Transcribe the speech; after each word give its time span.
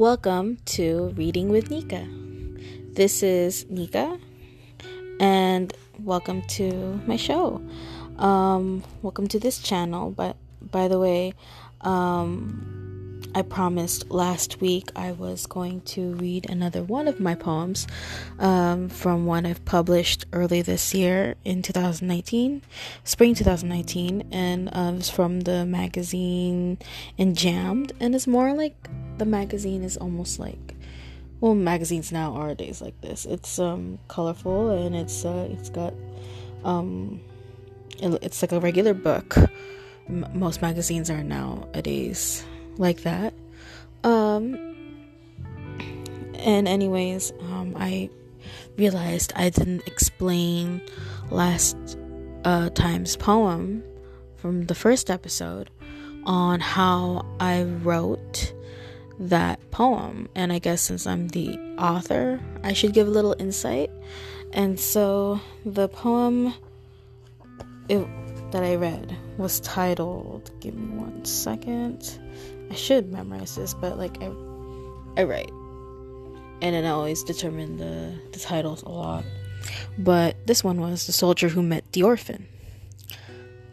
Welcome 0.00 0.56
to 0.64 1.12
Reading 1.14 1.50
with 1.50 1.70
Nikka. 1.70 2.08
This 2.94 3.22
is 3.22 3.66
Nikka, 3.68 4.18
and 5.20 5.74
welcome 6.02 6.40
to 6.56 6.98
my 7.06 7.16
show. 7.16 7.60
Um, 8.16 8.82
welcome 9.02 9.28
to 9.28 9.38
this 9.38 9.58
channel. 9.58 10.10
But 10.10 10.38
by 10.62 10.88
the 10.88 10.98
way, 10.98 11.34
um, 11.82 13.20
I 13.34 13.42
promised 13.42 14.10
last 14.10 14.62
week 14.62 14.90
I 14.96 15.12
was 15.12 15.44
going 15.44 15.82
to 15.92 16.14
read 16.14 16.48
another 16.48 16.82
one 16.82 17.06
of 17.06 17.20
my 17.20 17.34
poems 17.34 17.86
um, 18.38 18.88
from 18.88 19.26
one 19.26 19.44
I've 19.44 19.66
published 19.66 20.24
early 20.32 20.62
this 20.62 20.94
year 20.94 21.34
in 21.44 21.60
2019, 21.60 22.62
spring 23.04 23.34
2019, 23.34 24.28
and 24.32 24.70
uh, 24.72 24.94
it's 24.96 25.10
from 25.10 25.40
the 25.40 25.66
magazine 25.66 26.78
Enjammed, 27.18 27.92
and 28.00 28.14
it's 28.14 28.26
more 28.26 28.54
like 28.54 28.88
the 29.20 29.24
magazine 29.24 29.84
is 29.84 29.96
almost 29.96 30.38
like 30.38 30.74
well 31.40 31.54
magazines 31.54 32.10
now 32.10 32.34
are 32.34 32.54
days 32.54 32.80
like 32.80 32.98
this 33.00 33.26
it's 33.26 33.58
um 33.58 33.98
colorful 34.08 34.70
and 34.70 34.96
it's 34.96 35.24
uh 35.24 35.46
it's 35.50 35.70
got 35.70 35.94
um 36.64 37.20
it's 38.02 38.42
like 38.42 38.52
a 38.52 38.60
regular 38.60 38.94
book 38.94 39.36
M- 40.10 40.26
most 40.34 40.60
magazines 40.60 41.08
are 41.08 41.22
nowadays 41.22 42.44
like 42.78 43.02
that. 43.02 43.32
Um, 44.02 44.58
and, 46.34 46.66
anyways, 46.66 47.32
um, 47.40 47.76
I 47.78 48.10
realized 48.76 49.32
I 49.36 49.50
didn't 49.50 49.86
explain 49.86 50.80
last 51.30 51.76
uh, 52.44 52.70
time's 52.70 53.16
poem 53.16 53.84
from 54.36 54.66
the 54.66 54.74
first 54.74 55.10
episode 55.10 55.70
on 56.24 56.58
how 56.60 57.24
I 57.38 57.62
wrote 57.62 58.52
that 59.20 59.70
poem. 59.70 60.28
And 60.34 60.52
I 60.52 60.58
guess 60.58 60.80
since 60.80 61.06
I'm 61.06 61.28
the 61.28 61.56
author, 61.78 62.40
I 62.64 62.72
should 62.72 62.94
give 62.94 63.06
a 63.06 63.10
little 63.10 63.36
insight. 63.38 63.90
And 64.52 64.80
so 64.80 65.40
the 65.64 65.88
poem 65.88 66.52
it, 67.88 68.06
that 68.50 68.64
I 68.64 68.74
read 68.74 69.16
was 69.36 69.60
titled, 69.60 70.50
give 70.60 70.74
me 70.74 70.88
one 70.96 71.24
second. 71.24 72.18
I 72.70 72.74
should 72.74 73.12
memorize 73.12 73.56
this, 73.56 73.74
but 73.74 73.98
like 73.98 74.20
I, 74.22 74.32
I 75.16 75.24
write, 75.24 75.50
and 76.62 76.74
then 76.74 76.84
I 76.84 76.90
always 76.90 77.22
determine 77.22 77.76
the 77.76 78.14
the 78.32 78.38
titles 78.38 78.82
a 78.82 78.88
lot. 78.88 79.24
But 79.98 80.36
this 80.46 80.64
one 80.64 80.80
was 80.80 81.06
the 81.06 81.12
soldier 81.12 81.48
who 81.48 81.62
met 81.62 81.92
the 81.92 82.04
orphan. 82.04 82.46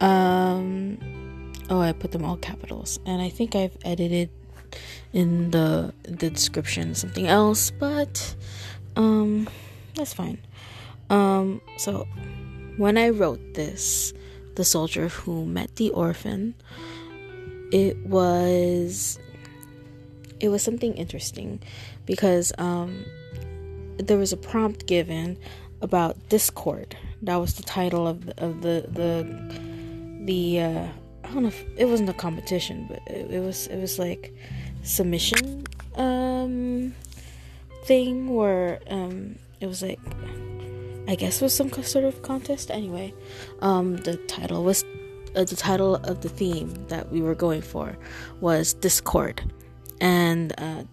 Um, 0.00 1.52
oh, 1.70 1.80
I 1.80 1.92
put 1.92 2.12
them 2.12 2.24
all 2.24 2.36
capitals, 2.36 2.98
and 3.06 3.22
I 3.22 3.28
think 3.28 3.54
I've 3.54 3.76
edited 3.84 4.30
in 5.12 5.50
the 5.50 5.92
the 6.02 6.30
description 6.30 6.94
something 6.94 7.26
else, 7.26 7.70
but 7.70 8.34
um, 8.96 9.48
that's 9.94 10.14
fine. 10.14 10.38
Um, 11.10 11.60
so 11.76 12.06
when 12.76 12.98
I 12.98 13.10
wrote 13.10 13.54
this, 13.54 14.12
the 14.56 14.64
soldier 14.64 15.08
who 15.08 15.46
met 15.46 15.76
the 15.76 15.90
orphan 15.90 16.54
it 17.70 17.96
was 18.06 19.18
it 20.40 20.48
was 20.48 20.62
something 20.62 20.94
interesting 20.94 21.60
because 22.06 22.52
um, 22.58 23.04
there 23.98 24.16
was 24.16 24.32
a 24.32 24.36
prompt 24.36 24.86
given 24.86 25.36
about 25.82 26.16
discord. 26.28 26.96
That 27.22 27.36
was 27.36 27.54
the 27.54 27.62
title 27.62 28.06
of 28.06 28.26
the 28.26 28.44
of 28.44 28.62
the 28.62 28.86
the 28.88 30.24
the 30.24 30.60
uh, 30.60 30.88
I 31.24 31.32
don't 31.32 31.42
know 31.42 31.48
if 31.48 31.64
it 31.76 31.86
wasn't 31.86 32.08
a 32.08 32.14
competition, 32.14 32.86
but 32.88 33.00
it, 33.06 33.30
it 33.30 33.40
was 33.40 33.66
it 33.66 33.78
was 33.78 33.98
like 33.98 34.34
submission 34.88 35.64
um, 35.96 36.94
thing 37.84 38.34
where 38.34 38.80
um, 38.88 39.36
it 39.60 39.66
was 39.66 39.82
like 39.82 40.00
I 41.08 41.14
guess 41.14 41.40
it 41.40 41.44
was 41.44 41.54
some 41.54 41.72
sort 41.82 42.04
of 42.04 42.20
contest. 42.20 42.70
Anyway, 42.70 43.14
um, 43.60 43.96
the 43.96 44.16
title 44.16 44.62
was 44.62 44.84
uh, 45.34 45.44
the 45.44 45.56
title 45.56 45.96
of 45.96 46.20
the 46.20 46.28
theme 46.28 46.74
that 46.88 47.10
we 47.10 47.22
were 47.22 47.34
going 47.34 47.62
for 47.62 47.96
was 48.40 48.74
discord. 48.74 49.40
And 50.02 50.52
uh, 50.58 50.84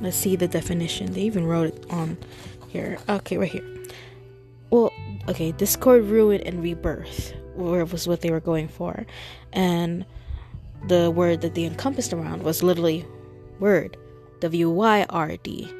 let's 0.00 0.16
see 0.16 0.36
the 0.36 0.46
definition. 0.46 1.12
They 1.12 1.22
even 1.22 1.46
wrote 1.46 1.74
it 1.74 1.86
on 1.90 2.16
here. 2.68 2.98
Okay 3.08 3.38
right 3.38 3.50
here. 3.50 3.64
Well 4.70 4.92
okay 5.28 5.50
discord 5.52 6.04
ruin 6.04 6.40
and 6.42 6.62
rebirth 6.62 7.34
was 7.56 8.06
what 8.06 8.20
they 8.20 8.30
were 8.30 8.40
going 8.40 8.68
for. 8.68 9.04
And 9.52 10.06
the 10.86 11.10
word 11.10 11.40
that 11.40 11.54
they 11.54 11.64
encompassed 11.64 12.12
around 12.12 12.44
was 12.44 12.62
literally 12.62 13.04
word 13.60 13.96
w-y-r-d 14.40 15.74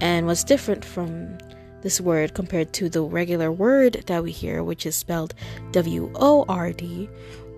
and 0.00 0.26
what's 0.26 0.44
different 0.44 0.84
from 0.84 1.38
this 1.82 2.00
word 2.00 2.34
compared 2.34 2.72
to 2.72 2.88
the 2.88 3.02
regular 3.02 3.52
word 3.52 4.04
that 4.06 4.22
we 4.22 4.32
hear, 4.32 4.64
which 4.64 4.86
is 4.86 4.96
spelled 4.96 5.34
W 5.72 6.10
O 6.14 6.44
R 6.48 6.72
D, 6.72 7.08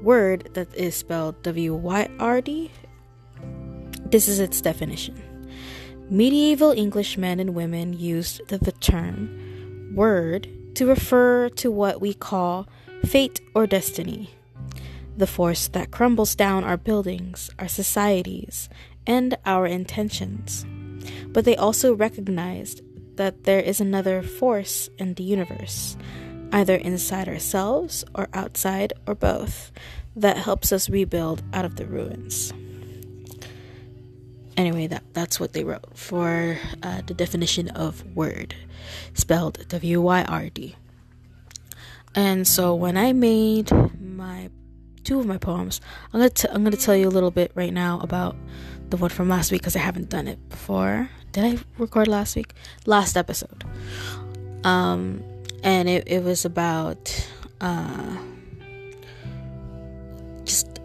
word 0.03 0.51
that 0.55 0.75
is 0.75 0.97
spelled 0.97 1.41
W 1.45 1.75
Y 1.75 2.09
R 2.19 2.41
D. 2.41 2.71
This 4.11 4.29
is 4.29 4.41
its 4.41 4.61
definition. 4.61 5.23
Medieval 6.11 6.73
English 6.73 7.17
men 7.17 7.41
and 7.41 7.55
women 7.55 7.93
used 7.93 8.47
the, 8.49 8.59
the 8.59 8.73
term 8.73 9.93
word 9.95 10.49
to 10.75 10.87
refer 10.87 11.49
to 11.51 11.71
what 11.71 12.01
we 12.01 12.13
call 12.13 12.69
fate 13.05 13.41
or 13.55 13.67
destiny, 13.67 14.31
the 15.17 15.27
force 15.27 15.69
that 15.69 15.91
crumbles 15.91 16.35
down 16.35 16.65
our 16.65 16.77
buildings, 16.77 17.51
our 17.59 17.69
societies, 17.69 18.69
and 19.07 19.37
our 19.45 19.67
intentions. 19.67 20.65
But 21.29 21.45
they 21.45 21.57
also 21.57 21.95
recognized 21.95 22.83
that 23.17 23.45
there 23.45 23.61
is 23.61 23.81
another 23.81 24.23
force 24.23 24.89
in 24.99 25.15
the 25.15 25.23
universe, 25.23 25.97
either 26.53 26.75
inside 26.75 27.29
ourselves 27.29 28.05
or 28.15 28.29
outside 28.33 28.93
or 29.07 29.15
both, 29.15 29.73
that 30.17 30.39
helps 30.39 30.73
us 30.73 30.89
rebuild 30.89 31.43
out 31.53 31.65
of 31.65 31.77
the 31.77 31.87
ruins. 31.87 32.53
Anyway, 34.57 34.87
that, 34.87 35.05
that's 35.13 35.39
what 35.39 35.53
they 35.53 35.65
wrote 35.65 35.97
for 35.97 36.59
uh, 36.83 37.03
the 37.07 37.13
definition 37.13 37.69
of 37.69 38.03
word, 38.17 38.55
spelled 39.13 39.69
W 39.69 40.01
Y 40.01 40.25
R 40.25 40.49
D. 40.49 40.75
And 42.15 42.49
so 42.49 42.75
when 42.75 42.97
I 42.97 43.13
made 43.13 43.71
my 44.01 44.49
two 45.07 45.21
of 45.21 45.27
my 45.27 45.39
poems, 45.39 45.81
I'm 46.13 46.21
gonna 46.21 46.31
t- 46.31 46.49
I'm 46.51 46.65
gonna 46.65 46.77
tell 46.77 46.97
you 46.97 47.09
a 47.09 47.15
little 47.17 47.31
bit 47.31 47.53
right 47.55 47.73
now 47.73 48.01
about 48.01 48.37
the 48.91 48.97
one 48.97 49.11
from 49.11 49.29
last 49.29 49.53
week 49.53 49.63
because 49.63 49.77
I 49.77 49.79
haven't 49.79 50.09
done 50.09 50.27
it 50.27 50.49
before. 50.49 51.09
Did 51.33 51.45
I 51.45 51.59
record 51.79 52.09
last 52.09 52.35
week? 52.37 52.53
Last 52.87 53.17
episode. 53.17 53.65
Um, 54.65 55.23
and 55.63 55.89
it, 55.89 56.05
it 56.07 56.25
was 56.25 56.45
about 56.45 57.29
uh, 57.61 58.17
just 60.45 60.79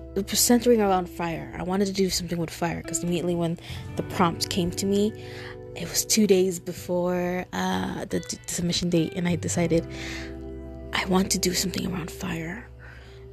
centering 0.45 0.81
around 0.81 1.09
fire. 1.09 1.53
I 1.57 1.63
wanted 1.63 1.85
to 1.85 1.93
do 1.93 2.09
something 2.09 2.37
with 2.37 2.49
fire 2.49 2.81
because 2.81 3.03
immediately 3.03 3.35
when 3.35 3.57
the 3.95 4.03
prompt 4.03 4.49
came 4.49 4.69
to 4.71 4.85
me, 4.85 5.13
it 5.75 5.89
was 5.89 6.05
two 6.05 6.27
days 6.27 6.59
before 6.59 7.45
uh, 7.53 8.05
the, 8.05 8.19
the 8.19 8.37
submission 8.45 8.89
date, 8.89 9.13
and 9.15 9.27
I 9.27 9.35
decided 9.35 9.87
I 10.93 11.05
want 11.05 11.31
to 11.31 11.39
do 11.39 11.53
something 11.53 11.91
around 11.91 12.11
fire. 12.11 12.67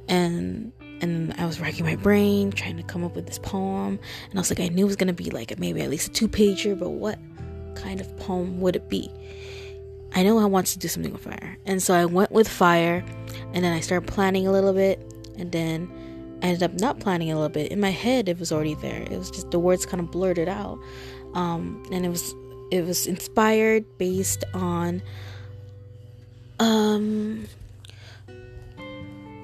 And 0.07 0.71
and 1.01 1.33
I 1.37 1.45
was 1.45 1.59
racking 1.59 1.85
my 1.85 1.95
brain 1.95 2.51
trying 2.51 2.77
to 2.77 2.83
come 2.83 3.03
up 3.03 3.15
with 3.15 3.25
this 3.27 3.39
poem. 3.39 3.99
And 4.29 4.39
I 4.39 4.39
was 4.39 4.49
like, 4.49 4.59
I 4.59 4.67
knew 4.67 4.83
it 4.83 4.87
was 4.87 4.95
gonna 4.95 5.13
be 5.13 5.31
like 5.31 5.57
maybe 5.59 5.81
at 5.81 5.89
least 5.89 6.09
a 6.09 6.11
two 6.11 6.27
pager, 6.27 6.77
but 6.77 6.89
what 6.89 7.19
kind 7.75 8.01
of 8.01 8.17
poem 8.17 8.59
would 8.59 8.75
it 8.75 8.89
be? 8.89 9.09
I 10.13 10.23
know 10.23 10.39
I 10.39 10.45
wanted 10.45 10.73
to 10.73 10.79
do 10.79 10.87
something 10.87 11.13
with 11.13 11.21
fire. 11.21 11.57
And 11.65 11.81
so 11.81 11.93
I 11.93 12.05
went 12.05 12.31
with 12.31 12.47
fire, 12.47 13.03
and 13.53 13.63
then 13.63 13.73
I 13.73 13.79
started 13.79 14.07
planning 14.07 14.47
a 14.47 14.51
little 14.51 14.73
bit, 14.73 14.99
and 15.37 15.51
then 15.51 15.89
I 16.41 16.47
ended 16.47 16.63
up 16.63 16.73
not 16.79 16.99
planning 16.99 17.31
a 17.31 17.35
little 17.35 17.49
bit. 17.49 17.71
In 17.71 17.79
my 17.79 17.91
head, 17.91 18.27
it 18.27 18.39
was 18.39 18.51
already 18.51 18.75
there. 18.75 19.03
It 19.03 19.17
was 19.17 19.29
just 19.29 19.51
the 19.51 19.59
words 19.59 19.85
kind 19.85 20.01
of 20.01 20.09
blurted 20.11 20.49
out. 20.49 20.79
Um, 21.33 21.83
and 21.91 22.05
it 22.05 22.09
was 22.09 22.33
it 22.71 22.85
was 22.85 23.07
inspired 23.07 23.85
based 23.97 24.43
on 24.53 25.01
um 26.59 27.47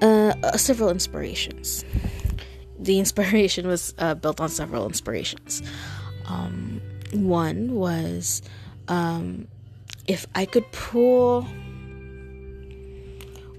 uh, 0.02 0.34
uh, 0.42 0.56
several 0.56 0.90
inspirations. 0.90 1.84
The 2.78 2.98
inspiration 2.98 3.66
was 3.66 3.94
uh, 3.98 4.14
built 4.14 4.40
on 4.40 4.48
several 4.48 4.86
inspirations. 4.86 5.62
Um, 6.26 6.80
one 7.12 7.74
was 7.74 8.42
um, 8.88 9.48
if 10.06 10.26
I 10.34 10.44
could 10.44 10.70
pull 10.72 11.42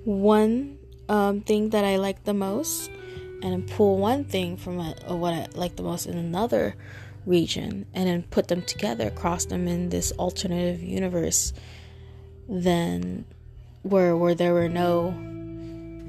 one 0.05 0.77
um, 1.09 1.41
thing 1.41 1.69
that 1.71 1.83
I 1.83 1.97
like 1.97 2.23
the 2.23 2.33
most 2.33 2.89
and 3.41 3.51
then 3.53 3.63
pull 3.63 3.97
one 3.97 4.23
thing 4.23 4.57
from 4.57 4.79
a, 4.79 5.15
what 5.15 5.33
I 5.33 5.47
like 5.53 5.75
the 5.75 5.83
most 5.83 6.05
in 6.05 6.17
another 6.17 6.75
region 7.25 7.85
and 7.93 8.07
then 8.07 8.23
put 8.23 8.47
them 8.47 8.61
together, 8.61 9.09
cross 9.11 9.45
them 9.45 9.67
in 9.67 9.89
this 9.89 10.11
alternative 10.13 10.81
universe, 10.81 11.53
then 12.47 13.25
where 13.83 14.15
where 14.15 14.35
there 14.35 14.53
were 14.53 14.69
no 14.69 15.13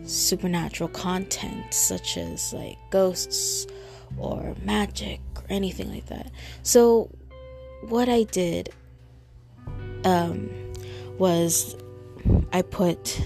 supernatural 0.08 0.88
content 0.88 1.72
such 1.72 2.16
as 2.16 2.52
like 2.52 2.78
ghosts 2.90 3.66
or 4.16 4.54
magic 4.64 5.20
or 5.36 5.44
anything 5.50 5.92
like 5.92 6.06
that. 6.06 6.30
So 6.62 7.10
what 7.82 8.08
I 8.08 8.24
did 8.24 8.70
um, 10.04 10.50
was 11.18 11.76
I 12.52 12.62
put 12.62 13.20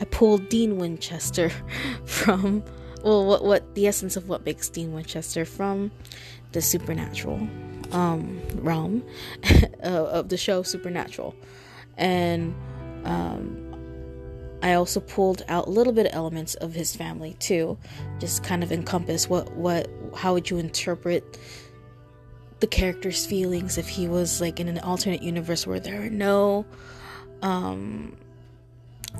I 0.00 0.04
pulled 0.04 0.48
Dean 0.48 0.76
Winchester 0.78 1.50
from 2.04 2.62
well 3.02 3.26
what 3.26 3.44
what 3.44 3.74
the 3.74 3.86
essence 3.86 4.16
of 4.16 4.28
what 4.28 4.44
makes 4.44 4.68
Dean 4.68 4.92
Winchester 4.92 5.44
from 5.44 5.90
the 6.52 6.62
supernatural 6.62 7.48
um, 7.92 8.40
realm 8.54 9.02
of 9.80 10.28
the 10.28 10.36
show 10.36 10.62
Supernatural, 10.62 11.34
and 11.96 12.54
um, 13.04 13.65
I 14.66 14.74
also 14.74 14.98
pulled 14.98 15.44
out 15.46 15.68
a 15.68 15.70
little 15.70 15.92
bit 15.92 16.06
of 16.06 16.12
elements 16.12 16.56
of 16.56 16.74
his 16.74 16.96
family 16.96 17.34
too, 17.34 17.78
just 18.18 18.42
kind 18.42 18.64
of 18.64 18.72
encompass 18.72 19.28
what 19.28 19.52
what 19.52 19.88
how 20.16 20.34
would 20.34 20.50
you 20.50 20.58
interpret 20.58 21.38
the 22.58 22.66
character's 22.66 23.24
feelings 23.24 23.78
if 23.78 23.86
he 23.86 24.08
was 24.08 24.40
like 24.40 24.58
in 24.58 24.66
an 24.66 24.80
alternate 24.80 25.22
universe 25.22 25.68
where 25.68 25.78
there 25.78 26.02
are 26.02 26.10
no 26.10 26.66
um 27.42 28.16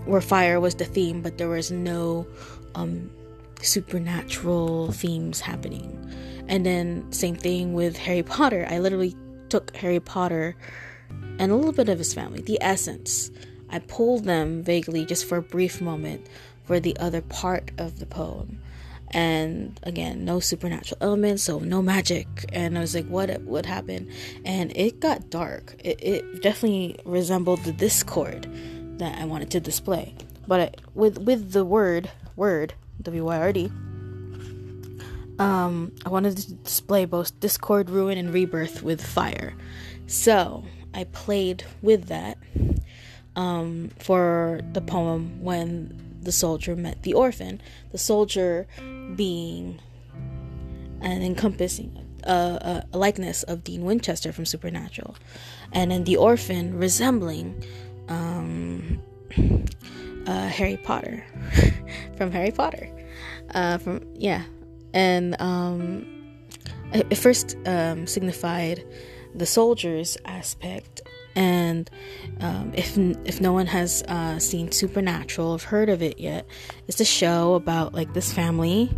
where 0.05 0.21
fire 0.21 0.59
was 0.59 0.75
the 0.75 0.85
theme 0.85 1.23
but 1.23 1.39
there 1.39 1.49
was 1.49 1.71
no 1.71 2.27
um 2.75 3.09
supernatural 3.63 4.91
themes 4.91 5.39
happening. 5.41 6.13
And 6.49 6.67
then 6.67 7.13
same 7.13 7.37
thing 7.37 7.73
with 7.73 7.97
harry 7.97 8.25
potter. 8.25 8.67
I 8.69 8.81
literally 8.81 9.15
took 9.49 9.77
harry 9.77 10.01
potter 10.01 10.57
and 11.39 11.53
a 11.53 11.55
little 11.55 11.71
bit 11.73 11.89
of 11.89 11.99
his 11.99 12.13
family 12.13 12.43
the 12.43 12.59
essence 12.61 13.31
i 13.71 13.79
pulled 13.79 14.25
them 14.25 14.63
vaguely 14.63 15.05
just 15.05 15.25
for 15.25 15.39
a 15.39 15.43
brief 15.43 15.81
moment 15.81 16.27
for 16.65 16.81
the 16.81 16.97
other 16.99 17.23
part 17.23 17.71
of 17.79 17.99
the 18.01 18.07
poem. 18.07 18.61
And 19.13 19.79
again 19.85 20.25
no 20.25 20.41
supernatural 20.41 20.99
elements 21.01 21.45
so 21.45 21.61
no 21.61 21.81
magic. 21.81 22.27
And 22.53 22.77
i 22.77 22.81
was 22.81 22.95
like 22.95 23.07
what 23.07 23.41
what 23.43 23.65
happened? 23.67 24.11
And 24.45 24.77
it 24.77 25.01
got 25.01 25.31
dark. 25.31 25.77
It, 25.85 26.03
it 26.03 26.43
definitely 26.43 26.99
resembled 27.05 27.63
the 27.65 27.73
discord 27.73 28.49
that 28.99 29.19
i 29.19 29.25
wanted 29.25 29.51
to 29.53 29.61
display. 29.61 30.15
But 30.49 30.61
I, 30.61 30.71
with 30.95 31.19
with 31.19 31.53
the 31.53 31.65
word 31.65 32.11
word 32.35 32.75
w-y-r-d 33.03 33.71
um 35.39 35.93
i 36.07 36.09
wanted 36.09 36.37
to 36.37 36.55
display 36.55 37.05
both 37.05 37.39
discord 37.41 37.91
ruin 37.91 38.19
and 38.19 38.33
rebirth 38.33 38.83
with 38.83 39.05
fire. 39.05 39.55
So 40.07 40.65
i 40.95 41.05
played 41.05 41.65
with 41.81 42.07
that 42.07 42.39
um 43.37 43.91
for 43.99 44.61
the 44.73 44.81
poem 44.81 45.43
when 45.43 46.19
the 46.23 46.33
soldier 46.33 46.75
met 46.75 47.03
the 47.03 47.15
orphan. 47.15 47.61
The 47.93 47.99
soldier 47.99 48.67
being 49.15 49.81
an 51.01 51.23
encompassing 51.23 52.07
a, 52.25 52.85
a, 52.93 52.99
likeness 52.99 53.43
of 53.45 53.63
Dean 53.63 53.85
Winchester 53.85 54.33
from 54.33 54.45
Supernatural, 54.45 55.17
and 55.73 55.91
then 55.91 56.05
the 56.05 56.17
orphan 56.17 56.77
resembling 56.77 57.63
um, 58.09 59.01
uh, 60.27 60.49
Harry 60.49 60.77
Potter. 60.77 61.25
From 62.17 62.33
Harry 62.33 62.51
Potter. 62.51 62.91
Uh, 63.55 63.79
from 63.79 64.01
yeah, 64.15 64.43
and 64.93 65.41
um, 65.41 66.07
it, 66.93 67.07
it 67.11 67.15
first 67.17 67.57
um, 67.67 68.07
signified 68.07 68.85
the 69.35 69.47
soldier's 69.47 70.17
aspect 70.25 70.96
and 71.37 71.89
um, 72.41 72.73
if 72.75 72.99
if 72.99 73.41
no 73.41 73.53
one 73.53 73.67
has 73.67 74.03
uh, 74.09 74.39
seen 74.39 74.73
Supernatural 74.73 75.53
or 75.53 75.59
heard 75.59 75.89
of 75.89 76.03
it 76.03 76.19
yet, 76.19 76.47
it's 76.89 76.99
a 77.01 77.05
show 77.05 77.55
about 77.55 77.95
like 77.95 78.15
this 78.15 78.33
family 78.33 78.91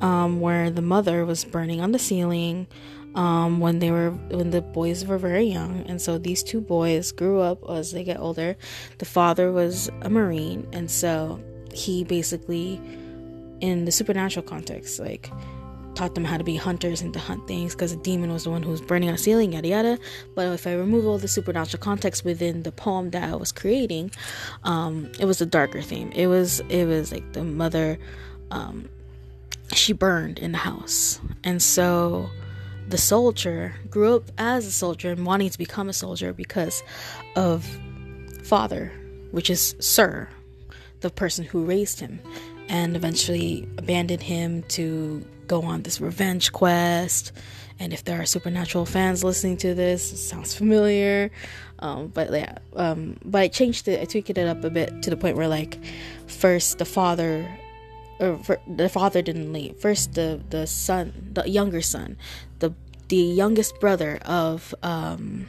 um, 0.00 0.40
where 0.40 0.70
the 0.70 0.82
mother 0.82 1.24
was 1.24 1.44
burning 1.44 1.80
on 1.80 1.92
the 1.92 1.98
ceiling 1.98 2.66
um, 3.14 3.60
when 3.60 3.78
they 3.78 3.90
were 3.90 4.10
when 4.10 4.50
the 4.50 4.62
boys 4.62 5.04
were 5.04 5.18
very 5.18 5.44
young, 5.44 5.84
and 5.86 6.00
so 6.00 6.18
these 6.18 6.42
two 6.42 6.60
boys 6.60 7.12
grew 7.12 7.40
up 7.40 7.62
as 7.68 7.92
they 7.92 8.02
get 8.02 8.18
older. 8.18 8.56
The 8.98 9.04
father 9.04 9.52
was 9.52 9.90
a 10.00 10.10
marine, 10.10 10.66
and 10.72 10.90
so 10.90 11.38
he 11.72 12.02
basically, 12.02 12.80
in 13.60 13.84
the 13.84 13.92
supernatural 13.92 14.46
context, 14.46 14.98
like 14.98 15.30
taught 15.94 16.14
them 16.14 16.24
how 16.24 16.36
to 16.36 16.44
be 16.44 16.56
hunters 16.56 17.00
and 17.02 17.12
to 17.14 17.18
hunt 17.18 17.46
things 17.46 17.74
because 17.74 17.96
the 17.96 18.02
demon 18.02 18.32
was 18.32 18.44
the 18.44 18.50
one 18.50 18.62
who 18.62 18.70
was 18.70 18.80
burning 18.80 19.08
a 19.08 19.18
ceiling, 19.18 19.52
yada 19.52 19.68
yada. 19.68 19.98
But 20.34 20.52
if 20.52 20.66
I 20.66 20.74
remove 20.74 21.06
all 21.06 21.18
the 21.18 21.28
supernatural 21.28 21.82
context 21.82 22.24
within 22.24 22.62
the 22.62 22.72
poem 22.72 23.10
that 23.10 23.24
I 23.24 23.36
was 23.36 23.52
creating, 23.52 24.10
um, 24.64 25.10
it 25.18 25.24
was 25.24 25.40
a 25.40 25.46
darker 25.46 25.82
theme. 25.82 26.10
It 26.12 26.26
was 26.26 26.60
it 26.68 26.86
was 26.86 27.12
like 27.12 27.32
the 27.32 27.44
mother, 27.44 27.98
um, 28.50 28.88
she 29.72 29.92
burned 29.92 30.38
in 30.38 30.52
the 30.52 30.58
house, 30.58 31.20
and 31.42 31.62
so 31.62 32.28
the 32.88 32.98
soldier 32.98 33.74
grew 33.90 34.16
up 34.16 34.30
as 34.36 34.66
a 34.66 34.72
soldier 34.72 35.10
and 35.12 35.24
wanting 35.24 35.48
to 35.48 35.58
become 35.58 35.88
a 35.88 35.92
soldier 35.92 36.32
because 36.32 36.82
of 37.34 37.66
father, 38.42 38.92
which 39.30 39.48
is 39.48 39.74
Sir, 39.80 40.28
the 41.00 41.10
person 41.10 41.44
who 41.44 41.64
raised 41.64 42.00
him, 42.00 42.20
and 42.68 42.94
eventually 42.96 43.68
abandoned 43.78 44.22
him 44.22 44.62
to 44.64 45.24
go 45.46 45.62
on 45.62 45.82
this 45.82 46.00
revenge 46.00 46.52
quest. 46.52 47.32
And 47.78 47.92
if 47.92 48.04
there 48.04 48.20
are 48.20 48.26
supernatural 48.26 48.86
fans 48.86 49.24
listening 49.24 49.56
to 49.58 49.74
this, 49.74 50.12
it 50.12 50.18
sounds 50.18 50.54
familiar. 50.54 51.30
Um, 51.80 52.08
but 52.08 52.32
yeah, 52.32 52.58
um, 52.76 53.16
but 53.24 53.42
I 53.42 53.48
changed 53.48 53.88
it, 53.88 54.00
I 54.00 54.04
tweaked 54.04 54.30
it 54.30 54.38
up 54.38 54.62
a 54.64 54.70
bit 54.70 55.02
to 55.02 55.10
the 55.10 55.16
point 55.16 55.36
where 55.36 55.48
like 55.48 55.78
first 56.26 56.78
the 56.78 56.84
father 56.84 57.48
or 58.20 58.38
the 58.68 58.88
father 58.88 59.22
didn't 59.22 59.52
leave. 59.52 59.76
First 59.78 60.14
the 60.14 60.40
the 60.50 60.66
son, 60.66 61.30
the 61.32 61.48
younger 61.50 61.82
son, 61.82 62.16
the 62.60 62.72
the 63.08 63.16
youngest 63.16 63.78
brother 63.80 64.18
of 64.24 64.74
um 64.82 65.46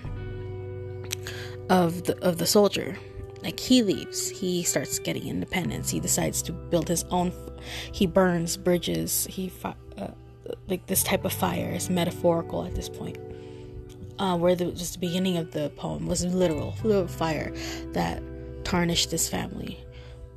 of 1.70 2.04
the 2.04 2.18
of 2.24 2.38
the 2.38 2.46
soldier 2.46 2.98
like 3.42 3.60
he 3.60 3.82
leaves 3.82 4.30
he 4.30 4.64
starts 4.64 5.00
getting 5.00 5.28
independence 5.28 5.90
he 5.90 6.00
decides 6.00 6.42
to 6.42 6.52
build 6.52 6.88
his 6.88 7.04
own 7.06 7.32
he 7.92 8.06
burns 8.06 8.58
bridges 8.58 9.28
he 9.30 9.52
uh, 9.64 10.08
like 10.68 10.86
this 10.88 11.04
type 11.04 11.26
of 11.26 11.34
fire 11.34 11.72
is 11.72 11.90
metaphorical 11.90 12.66
at 12.66 12.76
this 12.76 12.90
point 12.90 13.18
uh, 14.20 14.38
where 14.38 14.56
the, 14.56 14.72
just 14.72 14.94
the 14.94 15.00
beginning 15.00 15.38
of 15.38 15.52
the 15.52 15.70
poem 15.76 16.06
was 16.08 16.24
literal, 16.24 16.74
literal 16.84 17.08
fire 17.08 17.52
that 17.94 18.22
tarnished 18.64 19.12
this 19.12 19.28
family 19.28 19.80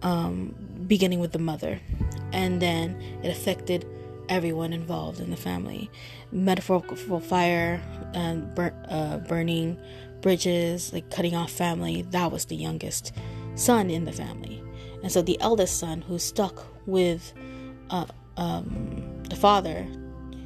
um, 0.03 0.55
beginning 0.87 1.21
with 1.21 1.33
the 1.33 1.39
mother 1.39 1.81
and 2.33 2.61
then 2.63 3.01
it 3.23 3.31
affected 3.31 3.87
everyone 4.29 4.73
involved 4.73 5.21
in 5.21 5.31
the 5.31 5.37
family 5.37 5.91
metaphorical 6.33 7.21
fire 7.21 7.81
and 8.15 8.55
bur- 8.55 8.75
uh, 8.89 9.19
burning 9.19 9.79
bridges, 10.21 10.93
like 10.93 11.11
cutting 11.11 11.35
off 11.35 11.51
family. 11.51 12.03
That 12.03 12.33
was 12.33 12.47
the 12.47 12.57
youngest 12.57 13.13
son 13.55 13.91
in 13.91 14.05
the 14.05 14.13
family. 14.13 14.63
And 15.03 15.11
so 15.13 15.23
the 15.23 15.41
eldest 15.41 15.79
son, 15.79 16.03
who 16.03 16.19
stuck 16.19 16.67
with 16.89 17.33
uh, 17.91 18.07
um, 18.37 19.23
the 19.29 19.37
father, 19.37 19.87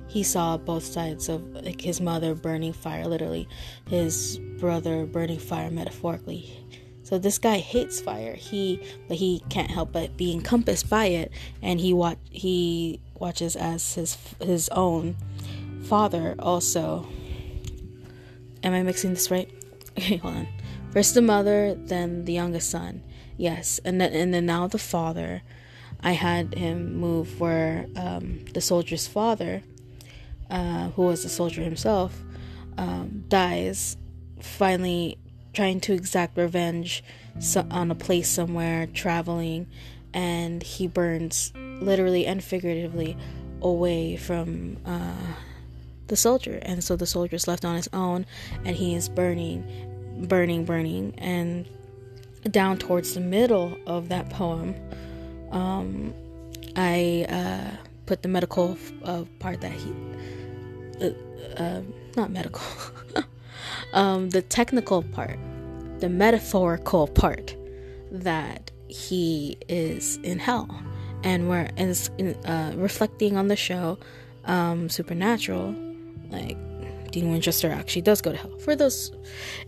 he 0.08 0.22
saw 0.22 0.58
both 0.58 0.84
sides 0.84 1.30
of 1.30 1.42
like 1.64 1.80
his 1.80 2.00
mother 2.00 2.34
burning 2.34 2.75
fire, 2.75 3.06
literally, 3.06 3.49
his 3.88 4.38
brother 4.58 5.06
burning 5.06 5.38
fire, 5.38 5.70
metaphorically. 5.70 6.58
So 7.02 7.18
this 7.18 7.38
guy 7.38 7.58
hates 7.58 8.00
fire. 8.00 8.34
He, 8.34 8.80
but 9.08 9.16
he 9.16 9.42
can't 9.49 9.70
help 9.70 9.92
but 9.92 10.16
be 10.16 10.32
encompassed 10.32 10.90
by 10.90 11.06
it, 11.06 11.32
and 11.62 11.80
he 11.80 11.94
watch 11.94 12.18
he 12.30 13.00
watches 13.14 13.56
as 13.56 13.94
his 13.94 14.18
his 14.40 14.68
own 14.70 15.16
father 15.84 16.34
also. 16.38 17.06
Am 18.62 18.75
I 18.75 18.82
mixing 18.82 19.14
this 19.14 19.30
right? 19.30 19.50
Okay, 19.99 20.16
hold 20.16 20.34
on. 20.37 20.49
First 20.90 21.14
the 21.14 21.20
mother, 21.20 21.75
then 21.75 22.25
the 22.25 22.32
youngest 22.32 22.70
son. 22.70 23.02
Yes, 23.37 23.78
and 23.84 24.00
then 24.00 24.12
and 24.14 24.32
then 24.32 24.46
now 24.46 24.66
the 24.66 24.78
father. 24.78 25.42
I 26.02 26.12
had 26.12 26.54
him 26.54 26.97
move 26.97 27.40
where 27.40 27.87
um, 27.97 28.44
the 28.52 28.61
soldier's 28.61 29.06
father, 29.06 29.62
uh, 30.50 30.90
who 30.90 31.02
was 31.02 31.25
a 31.25 31.28
soldier 31.28 31.62
himself, 31.62 32.21
um, 32.76 33.25
dies. 33.28 33.97
Finally, 34.40 35.18
trying 35.52 35.80
to 35.80 35.92
exact 35.92 36.37
revenge 36.37 37.04
so- 37.38 37.66
on 37.71 37.90
a 37.90 37.94
place 37.94 38.28
somewhere, 38.28 38.87
traveling, 38.87 39.66
and 40.12 40.62
he 40.62 40.87
burns 40.87 41.52
literally 41.54 42.26
and 42.26 42.42
figuratively 42.42 43.16
away 43.61 44.16
from 44.16 44.78
uh, 44.85 45.35
the 46.09 46.16
soldier. 46.16 46.59
And 46.62 46.82
so 46.82 46.97
the 46.97 47.06
soldier 47.06 47.37
is 47.37 47.47
left 47.47 47.64
on 47.64 47.76
his 47.76 47.88
own 47.92 48.26
and 48.64 48.76
he 48.76 48.94
is 48.94 49.09
burning, 49.09 50.26
burning, 50.28 50.64
burning. 50.64 51.14
And 51.18 51.66
down 52.50 52.78
towards 52.78 53.14
the 53.14 53.21
middle 53.21 53.76
of 53.87 54.09
that 54.09 54.28
poem, 54.30 54.75
um, 55.52 56.14
I 56.76 57.26
uh, 57.28 57.76
put 58.06 58.23
the 58.23 58.28
medical 58.28 58.76
uh, 59.04 59.25
part 59.38 59.61
that 59.61 59.73
he, 59.73 59.92
uh, 61.00 61.11
uh 61.62 61.82
not 62.16 62.30
medical, 62.30 62.62
um, 63.92 64.30
the 64.30 64.42
technical 64.42 65.02
part, 65.02 65.38
the 66.00 66.09
metaphorical 66.09 67.06
part 67.06 67.54
that 68.11 68.71
he 68.88 69.56
is 69.68 70.16
in 70.23 70.38
hell. 70.38 70.68
And 71.25 71.49
we're 71.49 71.71
in, 71.76 71.94
uh, 72.44 72.73
reflecting 72.75 73.37
on 73.37 73.47
the 73.47 73.56
show 73.56 73.99
um, 74.44 74.88
Supernatural, 74.88 75.75
like 76.30 76.59
Dean 77.12 77.31
Winchester 77.31 77.71
actually 77.71 78.02
does 78.02 78.21
go 78.21 78.33
to 78.33 78.38
hell. 78.38 78.59
For 78.59 78.75
those, 78.75 79.12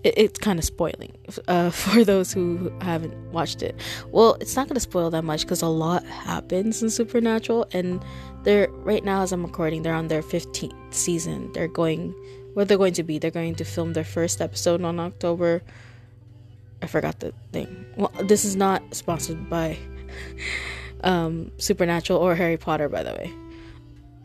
it, 0.02 0.14
it's 0.16 0.38
kind 0.38 0.58
of 0.58 0.64
spoiling 0.64 1.12
uh, 1.46 1.70
for 1.82 2.04
those 2.04 2.32
who 2.32 2.72
haven't 2.80 3.14
watched 3.32 3.62
it. 3.62 3.76
Well, 4.08 4.36
it's 4.40 4.56
not 4.56 4.66
going 4.66 4.74
to 4.74 4.80
spoil 4.80 5.10
that 5.10 5.22
much 5.22 5.42
because 5.42 5.62
a 5.62 5.68
lot 5.68 6.04
happens 6.04 6.82
in 6.82 6.90
Supernatural, 6.90 7.66
and 7.72 8.02
they're 8.42 8.68
right 8.70 9.04
now 9.04 9.22
as 9.22 9.30
I'm 9.30 9.44
recording, 9.44 9.82
they're 9.82 9.94
on 9.94 10.08
their 10.08 10.22
15th 10.22 10.92
season. 10.92 11.52
They're 11.52 11.68
going 11.68 12.14
where 12.54 12.64
they're 12.64 12.78
going 12.78 12.94
to 12.94 13.02
be. 13.02 13.18
They're 13.18 13.30
going 13.30 13.54
to 13.56 13.64
film 13.64 13.92
their 13.92 14.04
first 14.04 14.40
episode 14.40 14.82
on 14.82 14.98
October. 14.98 15.62
I 16.82 16.86
forgot 16.86 17.20
the 17.20 17.32
thing. 17.52 17.86
Well, 17.96 18.12
this 18.24 18.44
is 18.44 18.56
not 18.56 18.82
sponsored 18.94 19.48
by 19.50 19.78
um, 21.04 21.50
Supernatural 21.58 22.18
or 22.18 22.34
Harry 22.34 22.56
Potter, 22.56 22.88
by 22.88 23.02
the 23.02 23.12
way 23.12 23.43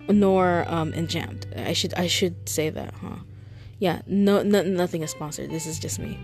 nor 0.10 0.66
um 0.68 0.92
enjammed. 0.94 1.46
I 1.56 1.74
should 1.74 1.94
I 1.94 2.08
should 2.08 2.50
say 2.50 2.70
that, 2.70 2.94
huh? 2.96 3.18
Yeah, 3.80 4.02
no, 4.08 4.44
no 4.44 4.64
nothing 4.64 5.04
is 5.04 5.12
sponsored. 5.12 5.50
This 5.50 5.66
is 5.66 5.80
just 5.80 6.00
me. 6.00 6.18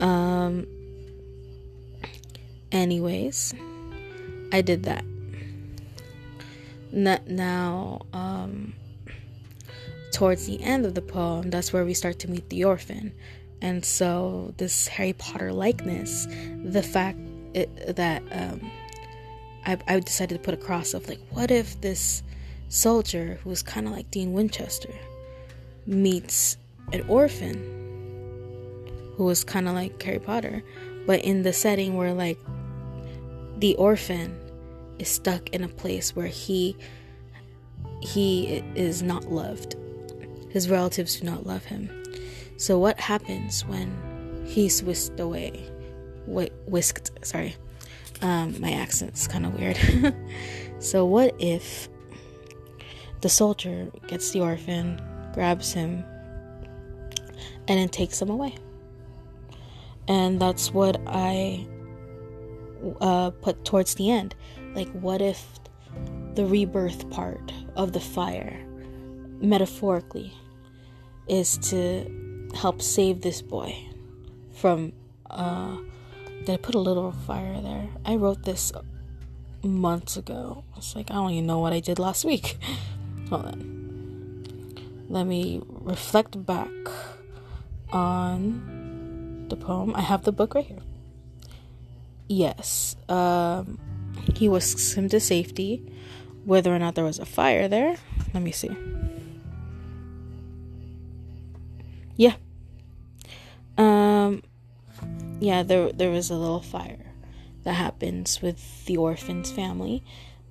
Um 0.00 0.66
anyways, 2.70 3.54
I 4.52 4.60
did 4.60 4.84
that. 4.84 5.04
now 6.92 8.00
um 8.12 8.74
towards 10.12 10.46
the 10.46 10.62
end 10.62 10.84
of 10.86 10.94
the 10.94 11.02
poem, 11.02 11.50
that's 11.50 11.72
where 11.72 11.84
we 11.84 11.94
start 11.94 12.18
to 12.20 12.30
meet 12.30 12.48
the 12.50 12.64
orphan. 12.64 13.12
And 13.60 13.84
so 13.84 14.54
this 14.56 14.86
Harry 14.86 15.14
Potter 15.14 15.52
likeness, 15.52 16.26
the 16.64 16.82
fact 16.82 17.18
it, 17.54 17.96
that 17.96 18.22
um 18.30 18.70
I, 19.66 19.78
I 19.86 20.00
decided 20.00 20.34
to 20.36 20.40
put 20.40 20.54
a 20.54 20.56
cross 20.56 20.94
of 20.94 21.08
like, 21.08 21.20
what 21.30 21.50
if 21.50 21.80
this 21.80 22.22
soldier 22.68 23.38
who's 23.42 23.62
kind 23.62 23.86
of 23.86 23.92
like 23.92 24.10
Dean 24.10 24.32
Winchester 24.32 24.94
meets 25.86 26.56
an 26.92 27.04
orphan 27.08 27.54
who 29.16 29.24
was 29.24 29.42
kind 29.42 29.68
of 29.68 29.74
like 29.74 30.00
Harry 30.02 30.18
Potter, 30.18 30.62
but 31.06 31.20
in 31.24 31.42
the 31.42 31.52
setting 31.52 31.96
where 31.96 32.12
like 32.12 32.38
the 33.58 33.74
orphan 33.76 34.38
is 34.98 35.08
stuck 35.08 35.48
in 35.50 35.64
a 35.64 35.68
place 35.68 36.14
where 36.14 36.26
he 36.26 36.76
he 38.00 38.62
is 38.74 39.02
not 39.02 39.24
loved. 39.24 39.74
His 40.50 40.70
relatives 40.70 41.20
do 41.20 41.26
not 41.26 41.46
love 41.46 41.64
him. 41.64 41.90
So 42.56 42.78
what 42.78 42.98
happens 43.00 43.64
when 43.66 44.44
he's 44.46 44.82
whisked 44.82 45.20
away? 45.20 45.68
Wh- 46.26 46.52
whisked, 46.68 47.10
sorry. 47.22 47.56
Um, 48.22 48.60
my 48.60 48.72
accent's 48.72 49.26
kind 49.26 49.46
of 49.46 49.58
weird. 49.58 49.78
so 50.78 51.04
what 51.04 51.34
if 51.38 51.88
the 53.20 53.28
soldier 53.28 53.90
gets 54.06 54.30
the 54.30 54.40
orphan, 54.40 55.00
grabs 55.34 55.72
him, 55.72 56.04
and 57.66 57.78
then 57.78 57.88
takes 57.88 58.20
him 58.20 58.30
away. 58.30 58.56
And 60.06 60.40
that's 60.40 60.72
what 60.72 61.00
I 61.06 61.66
uh, 63.00 63.30
put 63.30 63.64
towards 63.64 63.94
the 63.96 64.10
end. 64.10 64.34
Like, 64.74 64.88
what 64.92 65.20
if 65.20 65.44
the 66.34 66.46
rebirth 66.46 67.10
part 67.10 67.52
of 67.76 67.92
the 67.92 68.00
fire, 68.00 68.64
metaphorically, 69.40 70.32
is 71.26 71.58
to 71.58 72.50
help 72.54 72.80
save 72.80 73.20
this 73.20 73.42
boy 73.42 73.76
from. 74.52 74.92
Uh, 75.30 75.76
did 76.40 76.50
I 76.50 76.56
put 76.56 76.74
a 76.74 76.78
little 76.78 77.12
fire 77.12 77.60
there? 77.60 77.88
I 78.06 78.16
wrote 78.16 78.44
this 78.44 78.72
months 79.62 80.16
ago. 80.16 80.64
It's 80.76 80.94
like 80.94 81.10
I 81.10 81.14
don't 81.14 81.32
even 81.32 81.46
know 81.46 81.58
what 81.58 81.72
I 81.72 81.80
did 81.80 81.98
last 81.98 82.24
week. 82.24 82.56
Hold 83.30 83.46
on. 83.46 84.74
Let 85.08 85.26
me 85.26 85.60
reflect 85.66 86.44
back 86.44 86.70
on 87.90 89.46
the 89.48 89.56
poem. 89.56 89.94
I 89.94 90.02
have 90.02 90.24
the 90.24 90.32
book 90.32 90.54
right 90.54 90.64
here. 90.64 90.82
Yes. 92.28 92.96
Um, 93.08 93.78
he 94.34 94.48
whisks 94.48 94.92
him 94.92 95.08
to 95.08 95.20
safety. 95.20 95.82
Whether 96.44 96.74
or 96.74 96.78
not 96.78 96.94
there 96.94 97.04
was 97.04 97.18
a 97.18 97.26
fire 97.26 97.68
there, 97.68 97.96
let 98.32 98.42
me 98.42 98.52
see. 98.52 98.70
Yeah. 102.16 102.34
Um, 103.76 104.42
yeah, 105.40 105.62
there 105.62 105.92
there 105.92 106.10
was 106.10 106.30
a 106.30 106.36
little 106.36 106.62
fire 106.62 107.12
that 107.64 107.74
happens 107.74 108.40
with 108.40 108.86
the 108.86 108.96
orphan's 108.96 109.50
family. 109.50 110.02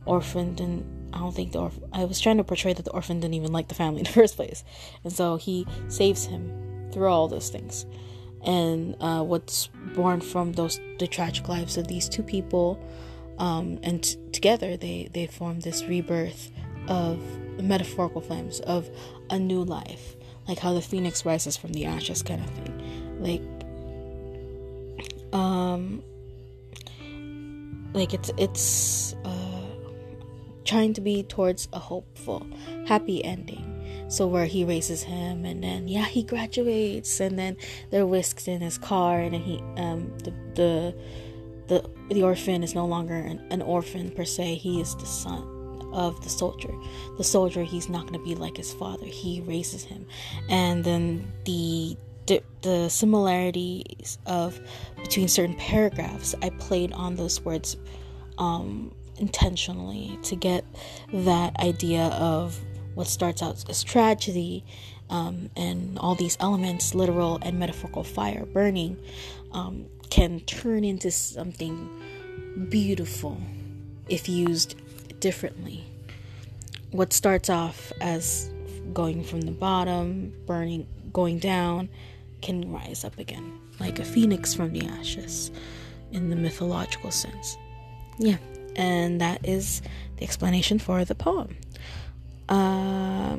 Orphan 0.08 0.56
and 0.60 0.98
I 1.14 1.20
don't 1.20 1.34
think 1.34 1.54
the 1.54 1.60
orphan, 1.60 1.84
I 1.94 2.06
was 2.06 2.20
trying 2.20 2.38
to 2.38 2.44
portray 2.44 2.74
that 2.74 2.84
the 2.84 2.92
orphan 2.92 3.20
didn't 3.20 3.34
even 3.34 3.52
like 3.52 3.68
the 3.70 3.76
family 3.76 4.00
in 4.00 4.04
the 4.06 4.12
first 4.22 4.36
place. 4.36 4.64
And 5.04 5.12
so 5.12 5.38
he 5.38 5.66
saves 5.88 6.26
him 6.26 6.90
through 6.92 7.08
all 7.08 7.28
those 7.28 7.50
things. 7.50 7.86
And 8.44 8.96
uh, 9.00 9.24
what's 9.24 9.68
born 9.96 10.22
from 10.22 10.54
those 10.54 10.80
the 11.00 11.08
tragic 11.08 11.48
lives 11.48 11.76
of 11.78 11.88
these 11.88 12.08
two 12.08 12.24
people, 12.24 12.80
um, 13.40 13.80
and 13.82 14.04
t- 14.04 14.18
together 14.32 14.78
they 14.78 15.10
they 15.12 15.26
form 15.26 15.60
this 15.62 15.84
rebirth 15.86 16.52
of 16.88 17.20
metaphorical 17.62 18.22
flames 18.22 18.60
of 18.62 18.90
a 19.32 19.40
new 19.40 19.64
life, 19.64 20.16
like 20.48 20.60
how 20.60 20.74
the 20.74 20.82
phoenix 20.82 21.26
rises 21.26 21.58
from 21.58 21.74
the 21.74 21.86
ashes, 21.86 22.22
kind 22.22 22.42
of 22.42 22.50
thing. 22.52 23.20
Like, 23.20 23.42
um, 25.34 26.04
like 27.94 28.14
it's 28.14 28.32
it's. 28.38 29.16
Uh, 29.26 29.37
trying 30.68 30.94
to 30.94 31.02
be 31.02 31.24
towards 31.24 31.68
a 31.74 31.80
hopeful, 31.80 32.46
happy 32.86 33.24
ending. 33.24 33.74
So 34.10 34.28
where 34.28 34.46
he 34.46 34.64
races 34.64 35.04
him, 35.04 35.44
and 35.46 35.64
then 35.64 35.88
yeah, 35.88 36.06
he 36.06 36.24
graduates, 36.24 37.20
and 37.20 37.38
then 37.38 37.58
they're 37.90 38.06
whisked 38.06 38.48
in 38.48 38.62
his 38.62 38.78
car, 38.78 39.20
and 39.20 39.34
then 39.34 39.42
he 39.42 39.58
um 39.78 40.16
the 40.20 40.34
the 40.56 40.96
the 41.68 41.90
the 42.14 42.24
orphan 42.24 42.64
is 42.64 42.74
no 42.74 42.86
longer 42.86 43.16
an, 43.16 43.46
an 43.50 43.62
orphan 43.62 44.12
per 44.12 44.24
se. 44.24 44.56
He 44.56 44.80
is 44.80 44.96
the 44.96 45.06
son 45.06 45.90
of 45.92 46.22
the 46.24 46.30
soldier. 46.30 46.74
The 47.18 47.24
soldier, 47.24 47.64
he's 47.64 47.90
not 47.90 48.04
going 48.04 48.20
to 48.20 48.26
be 48.26 48.36
like 48.36 48.56
his 48.56 48.72
father. 48.72 49.06
He 49.06 49.42
raises 49.42 49.84
him, 49.84 50.06
and 50.48 50.84
then 50.84 51.34
the 51.44 51.98
the, 52.28 52.44
the 52.62 52.90
similarities 52.90 54.18
of 54.26 54.60
between 55.02 55.30
certain 55.30 55.56
paragraphs 55.56 56.36
i 56.42 56.50
played 56.50 56.92
on 56.92 57.16
those 57.16 57.40
words 57.40 57.78
um, 58.38 58.94
intentionally 59.20 60.18
to 60.24 60.36
get 60.36 60.66
that 61.12 61.58
idea 61.60 62.06
of 62.08 62.60
what 62.96 63.08
starts 63.08 63.42
out 63.42 63.64
as 63.70 63.84
tragedy 63.84 64.64
um, 65.10 65.50
and 65.56 65.98
all 66.00 66.16
these 66.16 66.38
elements, 66.40 66.96
literal 66.96 67.40
and 67.42 67.60
metaphorical 67.60 68.04
fire 68.04 68.46
burning, 68.46 68.98
um, 69.52 69.86
can 70.10 70.40
turn 70.42 70.84
into 70.84 71.12
something 71.12 72.68
beautiful 72.70 73.40
if 74.10 74.28
used 74.28 74.76
differently. 75.20 75.86
What 76.92 77.14
starts 77.14 77.50
off 77.50 77.92
as 78.02 78.50
going 78.94 79.24
from 79.24 79.42
the 79.42 79.52
bottom, 79.52 80.34
burning, 80.46 80.88
going 81.12 81.40
down, 81.40 81.90
can 82.42 82.72
rise 82.72 83.04
up 83.04 83.18
again, 83.20 83.60
like 83.80 84.00
a 84.00 84.06
phoenix 84.06 84.54
from 84.54 84.72
the 84.72 84.86
ashes 84.88 85.52
in 86.12 86.30
the 86.30 86.36
mythological 86.36 87.12
sense. 87.12 87.58
Yeah, 88.18 88.38
and 88.78 89.20
that 89.20 89.46
is 89.46 89.82
the 90.18 90.24
explanation 90.24 90.80
for 90.80 91.04
the 91.04 91.16
poem. 91.16 91.58
Uh, 92.48 93.38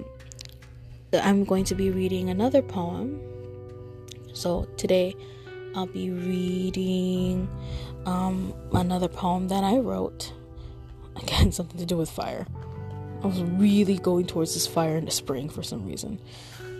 I'm 1.14 1.45
going 1.45 1.64
to 1.64 1.75
be 1.75 1.90
reading 1.90 2.28
another 2.28 2.61
poem. 2.61 3.21
So 4.35 4.64
today 4.76 5.14
I'll 5.75 5.87
be 5.87 6.11
reading 6.11 7.49
um, 8.04 8.54
another 8.73 9.09
poem 9.09 9.49
that 9.49 9.64
I 9.64 9.78
wrote. 9.78 10.33
Again, 11.16 11.52
something 11.52 11.78
to 11.78 11.87
do 11.87 11.97
with 11.97 12.11
fire. 12.11 12.47
I 13.23 13.26
was 13.26 13.42
really 13.42 13.99
going 13.99 14.26
towards 14.26 14.54
this 14.54 14.66
fire 14.66 14.97
in 14.97 15.07
the 15.07 15.11
spring 15.11 15.49
for 15.49 15.62
some 15.62 15.87
reason. 15.87 16.21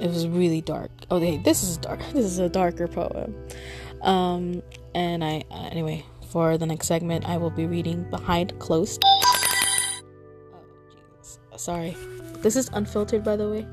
It 0.01 0.09
was 0.09 0.29
really 0.29 0.61
dark. 0.61 0.91
Oh, 1.11 1.19
hey, 1.19 1.39
this 1.39 1.63
is 1.65 1.77
dark. 1.77 2.01
This 2.13 2.25
is 2.25 2.39
a 2.39 2.49
darker 2.49 2.87
poem. 2.87 3.35
Um, 4.03 4.63
and 4.95 5.25
I, 5.25 5.45
uh, 5.51 5.69
anyway, 5.73 6.05
for 6.31 6.59
the 6.59 6.67
next 6.67 6.87
segment, 6.87 7.29
I 7.29 7.37
will 7.37 7.51
be 7.51 7.67
reading 7.67 8.09
Behind 8.11 8.59
Closed. 8.59 9.03
Oh, 9.05 10.61
Jesus. 11.21 11.39
Sorry. 11.57 11.97
This 12.43 12.57
is 12.57 12.71
unfiltered, 12.73 13.25
by 13.25 13.37
the 13.37 13.49
way. 13.49 13.67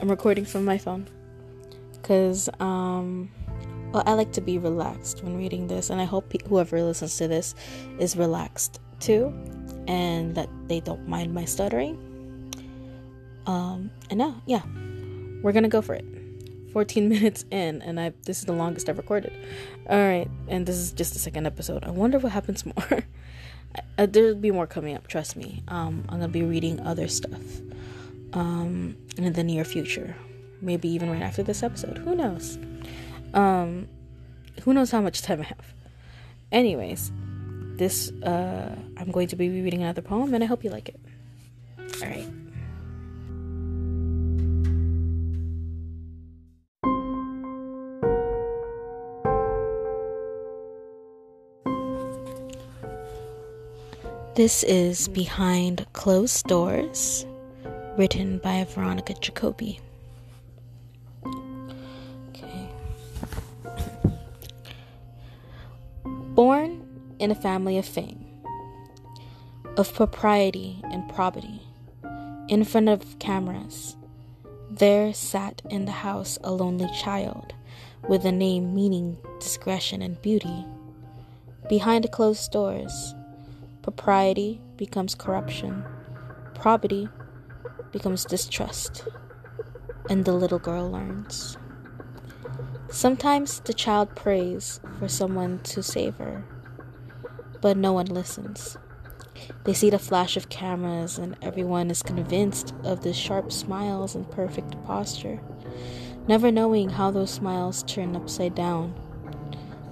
I'm 0.00 0.08
recording 0.08 0.44
from 0.44 0.64
my 0.64 0.78
phone. 0.78 1.08
Because, 1.92 2.48
um, 2.60 3.30
well, 3.92 4.02
I 4.06 4.12
like 4.12 4.32
to 4.32 4.40
be 4.40 4.58
relaxed 4.58 5.22
when 5.24 5.36
reading 5.36 5.66
this, 5.66 5.90
and 5.90 6.00
I 6.00 6.04
hope 6.04 6.32
whoever 6.46 6.82
listens 6.82 7.16
to 7.16 7.28
this 7.28 7.54
is 7.98 8.16
relaxed 8.16 8.80
too, 9.00 9.32
and 9.86 10.34
that 10.34 10.48
they 10.68 10.80
don't 10.80 11.08
mind 11.08 11.32
my 11.34 11.44
stuttering. 11.44 11.96
Um, 13.46 13.90
and 14.10 14.18
now, 14.18 14.42
yeah, 14.46 14.62
we're 15.42 15.52
gonna 15.52 15.68
go 15.68 15.80
for 15.80 15.94
it. 15.94 16.04
14 16.72 17.08
minutes 17.14 17.44
in, 17.50 17.82
and 17.82 17.98
I 18.00 18.12
this 18.24 18.38
is 18.40 18.44
the 18.44 18.52
longest 18.52 18.88
I've 18.88 18.98
recorded. 18.98 19.32
All 19.88 19.98
right, 19.98 20.28
and 20.48 20.66
this 20.66 20.76
is 20.76 20.92
just 20.92 21.12
the 21.12 21.18
second 21.18 21.46
episode. 21.46 21.84
I 21.84 21.90
wonder 21.90 22.18
what 22.18 22.32
happens 22.32 22.64
more. 22.72 23.04
uh, 23.98 24.06
there'll 24.06 24.34
be 24.34 24.50
more 24.50 24.66
coming 24.66 24.96
up. 24.96 25.06
Trust 25.08 25.36
me. 25.36 25.62
Um, 25.68 26.04
I'm 26.08 26.20
gonna 26.20 26.28
be 26.28 26.42
reading 26.42 26.80
other 26.80 27.08
stuff 27.08 27.60
um, 28.32 28.96
in 29.16 29.32
the 29.32 29.44
near 29.44 29.64
future. 29.64 30.14
maybe 30.60 30.88
even 30.88 31.08
right 31.10 31.22
after 31.22 31.42
this 31.42 31.62
episode. 31.62 31.98
Who 31.98 32.14
knows? 32.16 32.58
Um, 33.32 33.86
who 34.62 34.72
knows 34.74 34.90
how 34.90 35.00
much 35.00 35.22
time 35.22 35.40
I 35.40 35.44
have? 35.44 35.66
Anyways, 36.50 37.12
this 37.76 38.10
uh, 38.22 38.74
I'm 38.96 39.10
going 39.12 39.28
to 39.28 39.36
be 39.36 39.48
reading 39.48 39.82
another 39.82 40.02
poem, 40.02 40.34
and 40.34 40.42
I 40.42 40.46
hope 40.46 40.64
you 40.64 40.70
like 40.70 40.88
it. 40.88 41.00
All 42.02 42.08
right. 42.08 42.28
This 54.38 54.62
is 54.62 55.08
Behind 55.08 55.84
Closed 55.94 56.46
Doors, 56.46 57.26
written 57.96 58.38
by 58.38 58.62
Veronica 58.72 59.14
Jacobe. 59.14 59.80
Okay. 62.28 62.68
Born 66.04 66.86
in 67.18 67.32
a 67.32 67.34
family 67.34 67.78
of 67.78 67.84
fame, 67.84 68.24
of 69.76 69.92
propriety 69.92 70.82
and 70.84 71.08
probity, 71.08 71.60
in 72.46 72.62
front 72.62 72.90
of 72.90 73.18
cameras, 73.18 73.96
there 74.70 75.12
sat 75.12 75.62
in 75.68 75.84
the 75.84 75.90
house 75.90 76.38
a 76.44 76.52
lonely 76.52 76.88
child 77.02 77.54
with 78.08 78.24
a 78.24 78.30
name 78.30 78.72
meaning 78.72 79.18
discretion 79.40 80.00
and 80.00 80.22
beauty. 80.22 80.64
Behind 81.68 82.08
closed 82.12 82.52
doors, 82.52 83.16
Propriety 83.88 84.60
becomes 84.76 85.14
corruption. 85.14 85.82
Probity 86.54 87.08
becomes 87.90 88.26
distrust. 88.26 89.08
And 90.10 90.26
the 90.26 90.34
little 90.34 90.58
girl 90.58 90.90
learns. 90.90 91.56
Sometimes 92.90 93.60
the 93.60 93.72
child 93.72 94.14
prays 94.14 94.78
for 94.98 95.08
someone 95.08 95.60
to 95.60 95.82
save 95.82 96.16
her, 96.16 96.44
but 97.62 97.78
no 97.78 97.94
one 97.94 98.04
listens. 98.04 98.76
They 99.64 99.72
see 99.72 99.88
the 99.88 99.98
flash 99.98 100.36
of 100.36 100.50
cameras, 100.50 101.16
and 101.16 101.34
everyone 101.40 101.90
is 101.90 102.02
convinced 102.02 102.74
of 102.84 103.02
the 103.02 103.14
sharp 103.14 103.50
smiles 103.50 104.14
and 104.14 104.30
perfect 104.30 104.76
posture, 104.84 105.40
never 106.26 106.52
knowing 106.52 106.90
how 106.90 107.10
those 107.10 107.30
smiles 107.30 107.84
turn 107.84 108.14
upside 108.14 108.54
down, 108.54 108.92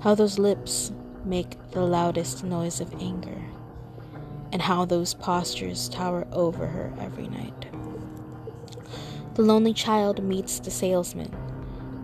how 0.02 0.14
those 0.14 0.38
lips 0.38 0.92
make 1.24 1.56
the 1.70 1.80
loudest 1.80 2.44
noise 2.44 2.78
of 2.78 2.92
anger 3.00 3.45
and 4.56 4.62
how 4.62 4.86
those 4.86 5.12
postures 5.12 5.86
tower 5.90 6.26
over 6.32 6.66
her 6.66 6.90
every 6.98 7.28
night. 7.28 7.66
The 9.34 9.42
lonely 9.42 9.74
child 9.74 10.24
meets 10.24 10.60
the 10.60 10.70
salesman 10.70 11.30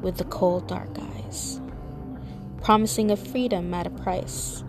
with 0.02 0.18
the 0.18 0.25
cold, 0.25 0.68
dark 0.68 0.90
eyes, 1.00 1.62
promising 2.61 3.11
a 3.11 3.16
freedom 3.16 3.73
at 3.73 3.87
a 3.87 3.90
price. 3.90 4.64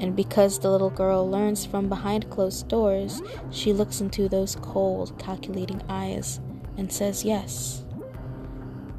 And 0.00 0.16
because 0.16 0.58
the 0.58 0.72
little 0.72 0.90
girl 0.90 1.30
learns 1.30 1.64
from 1.64 1.88
behind 1.88 2.30
closed 2.30 2.66
doors, 2.66 3.22
she 3.52 3.72
looks 3.72 4.00
into 4.00 4.28
those 4.28 4.56
cold, 4.56 5.16
calculating 5.20 5.82
eyes 5.88 6.40
and 6.76 6.92
says 6.92 7.24
yes. 7.24 7.84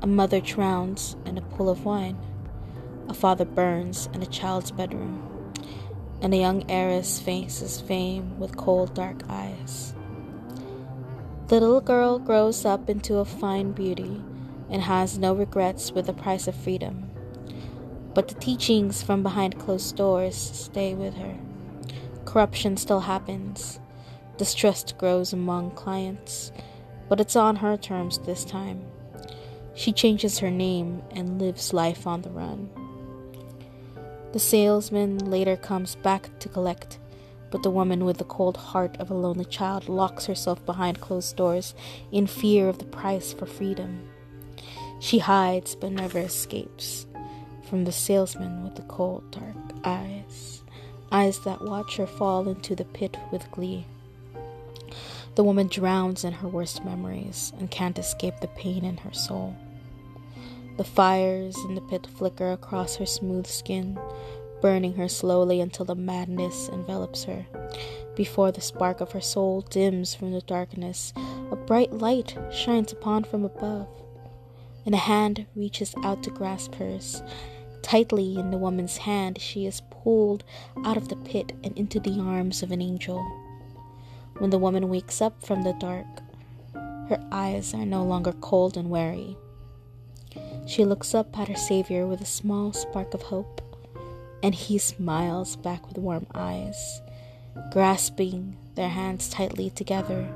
A 0.02 0.08
mother 0.08 0.40
drowns 0.40 1.18
in 1.26 1.38
a 1.38 1.42
pool 1.42 1.68
of 1.68 1.84
wine. 1.84 2.18
A 3.10 3.14
father 3.14 3.44
burns 3.44 4.08
in 4.14 4.24
a 4.24 4.26
child's 4.26 4.72
bedroom 4.72 5.29
and 6.22 6.34
a 6.34 6.38
young 6.38 6.70
heiress 6.70 7.20
faces 7.20 7.80
fame 7.82 8.40
with 8.40 8.58
cold 8.58 8.94
dark 8.94 9.22
eyes. 9.30 9.94
The 11.48 11.60
little 11.60 11.82
girl 11.82 12.20
grows 12.20 12.66
up 12.66 12.90
into 12.90 13.18
a 13.18 13.26
fine 13.26 13.72
beauty 13.72 14.22
and 14.70 14.84
has 14.84 15.18
no 15.18 15.34
regrets 15.34 15.92
with 15.92 16.06
the 16.06 16.14
price 16.14 16.48
of 16.48 16.56
freedom. 16.56 17.10
But 18.14 18.28
the 18.28 18.36
teachings 18.36 19.02
from 19.02 19.24
behind 19.24 19.60
closed 19.60 19.96
doors 19.96 20.36
stay 20.36 20.94
with 20.94 21.16
her. 21.16 21.36
Corruption 22.26 22.78
still 22.78 23.00
happens. 23.00 23.80
Distrust 24.38 24.98
grows 24.98 25.34
among 25.34 25.72
clients, 25.72 26.52
but 27.08 27.20
it's 27.20 27.36
on 27.36 27.58
her 27.58 27.78
terms 27.78 28.20
this 28.20 28.46
time. 28.46 28.86
She 29.74 29.92
changes 29.92 30.40
her 30.40 30.52
name 30.52 31.02
and 31.12 31.42
lives 31.42 31.74
life 31.74 32.06
on 32.06 32.22
the 32.22 32.30
run. 32.30 32.70
The 34.32 34.40
salesman 34.40 35.32
later 35.32 35.56
comes 35.56 35.96
back 35.96 36.38
to 36.40 36.50
collect, 36.50 37.00
but 37.50 37.64
the 37.64 37.72
woman 37.72 38.06
with 38.06 38.20
the 38.20 38.24
cold 38.26 38.58
heart 38.58 38.96
of 38.98 39.10
a 39.10 39.16
lonely 39.16 39.46
child 39.46 39.90
locks 39.90 40.28
herself 40.28 40.64
behind 40.68 41.02
closed 41.02 41.36
doors 41.36 41.74
in 42.12 42.28
fear 42.28 42.70
of 42.70 42.78
the 42.78 42.86
price 42.86 43.34
for 43.34 43.48
freedom. 43.48 44.08
She 45.00 45.20
hides 45.20 45.74
but 45.74 45.92
never 45.92 46.20
escapes 46.20 47.08
from 47.68 47.86
the 47.86 47.92
salesman 47.92 48.64
with 48.64 48.76
the 48.76 48.84
cold, 48.84 49.32
dark 49.32 49.56
eyes, 49.84 50.62
eyes 51.12 51.40
that 51.40 51.64
watch 51.64 51.98
her 51.98 52.08
fall 52.08 52.48
into 52.48 52.76
the 52.76 52.86
pit 52.86 53.18
with 53.32 53.50
glee. 53.52 53.86
The 55.36 55.44
woman 55.44 55.68
drowns 55.68 56.24
in 56.24 56.34
her 56.34 56.48
worst 56.48 56.84
memories 56.86 57.54
and 57.58 57.72
can't 57.72 57.98
escape 57.98 58.42
the 58.42 58.48
pain 58.48 58.86
in 58.86 58.98
her 58.98 59.14
soul. 59.14 59.56
The 60.80 60.86
fires 60.86 61.58
in 61.66 61.76
the 61.76 61.82
pit 61.82 62.08
flicker 62.08 62.54
across 62.54 62.96
her 62.96 63.06
smooth 63.06 63.48
skin, 63.48 64.00
burning 64.62 64.94
her 64.94 65.10
slowly 65.10 65.60
until 65.60 65.84
the 65.84 65.94
madness 65.94 66.70
envelops 66.70 67.26
her. 67.26 67.46
Before 68.16 68.50
the 68.54 68.62
spark 68.62 69.02
of 69.02 69.12
her 69.12 69.20
soul 69.20 69.60
dims 69.60 70.16
from 70.16 70.32
the 70.32 70.40
darkness, 70.40 71.12
a 71.52 71.58
bright 71.58 71.92
light 71.92 72.38
shines 72.54 72.94
upon 72.94 73.26
from 73.26 73.44
above, 73.44 73.90
and 74.86 74.96
a 74.96 75.00
hand 75.00 75.48
reaches 75.54 75.94
out 76.02 76.24
to 76.24 76.30
grasp 76.30 76.76
hers. 76.76 77.22
Tightly 77.82 78.38
in 78.38 78.50
the 78.50 78.58
woman's 78.58 78.96
hand, 78.96 79.42
she 79.42 79.66
is 79.66 79.82
pulled 79.90 80.46
out 80.86 80.96
of 80.96 81.10
the 81.10 81.18
pit 81.18 81.52
and 81.62 81.78
into 81.78 82.00
the 82.00 82.22
arms 82.22 82.64
of 82.64 82.72
an 82.72 82.82
angel. 82.82 83.20
When 84.38 84.50
the 84.50 84.58
woman 84.58 84.88
wakes 84.88 85.22
up 85.22 85.44
from 85.44 85.64
the 85.64 85.74
dark, 85.74 86.08
her 87.10 87.22
eyes 87.34 87.74
are 87.74 87.86
no 87.86 88.06
longer 88.06 88.32
cold 88.32 88.78
and 88.78 88.90
weary. 88.90 89.36
She 90.70 90.86
looks 90.86 91.16
up 91.16 91.36
at 91.40 91.48
her 91.48 91.56
Savior 91.56 92.06
with 92.06 92.22
a 92.22 92.28
small 92.28 92.74
spark 92.74 93.16
of 93.16 93.24
hope, 93.24 93.60
and 94.44 94.54
he 94.54 94.78
smiles 94.78 95.56
back 95.56 95.88
with 95.88 95.98
warm 95.98 96.28
eyes, 96.36 97.02
grasping 97.72 98.56
their 98.76 98.90
hands 98.90 99.30
tightly 99.30 99.72
together 99.72 100.30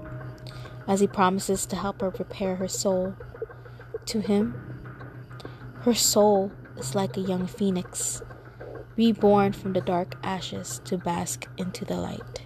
as 0.87 1.01
he 1.01 1.05
promises 1.05 1.67
to 1.67 1.75
help 1.75 2.01
her 2.01 2.09
prepare 2.09 2.55
her 2.55 2.67
soul. 2.67 3.13
To 4.07 4.21
him, 4.21 4.55
her 5.81 5.93
soul 5.93 6.51
is 6.77 6.95
like 6.95 7.15
a 7.15 7.21
young 7.21 7.45
phoenix, 7.45 8.23
reborn 8.95 9.53
from 9.53 9.73
the 9.73 9.81
dark 9.81 10.15
ashes 10.23 10.81
to 10.85 10.97
bask 10.97 11.47
into 11.59 11.85
the 11.85 11.97
light. 11.97 12.41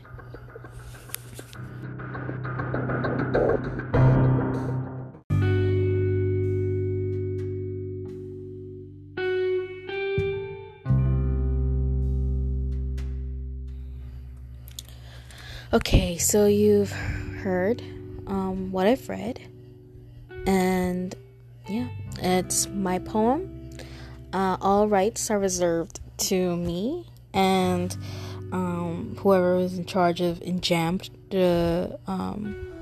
Okay, 15.74 16.18
so 16.18 16.46
you've 16.46 16.94
heard 16.94 17.82
um, 18.26 18.72
what 18.72 18.88
I've 18.88 19.10
read, 19.10 19.42
and 20.46 21.14
yeah, 21.68 21.90
it's 22.20 22.70
my 22.70 23.00
poem. 23.00 23.72
Uh, 24.32 24.56
all 24.62 24.88
rights 24.88 25.30
are 25.30 25.38
reserved 25.38 26.00
to 26.30 26.56
me 26.56 27.06
and 27.34 27.98
um, 28.54 29.18
whoever 29.20 29.58
is 29.58 29.78
in 29.78 29.84
charge 29.84 30.22
of 30.22 30.40
Enjammed 30.40 31.10
the 31.32 32.00
um, 32.08 32.74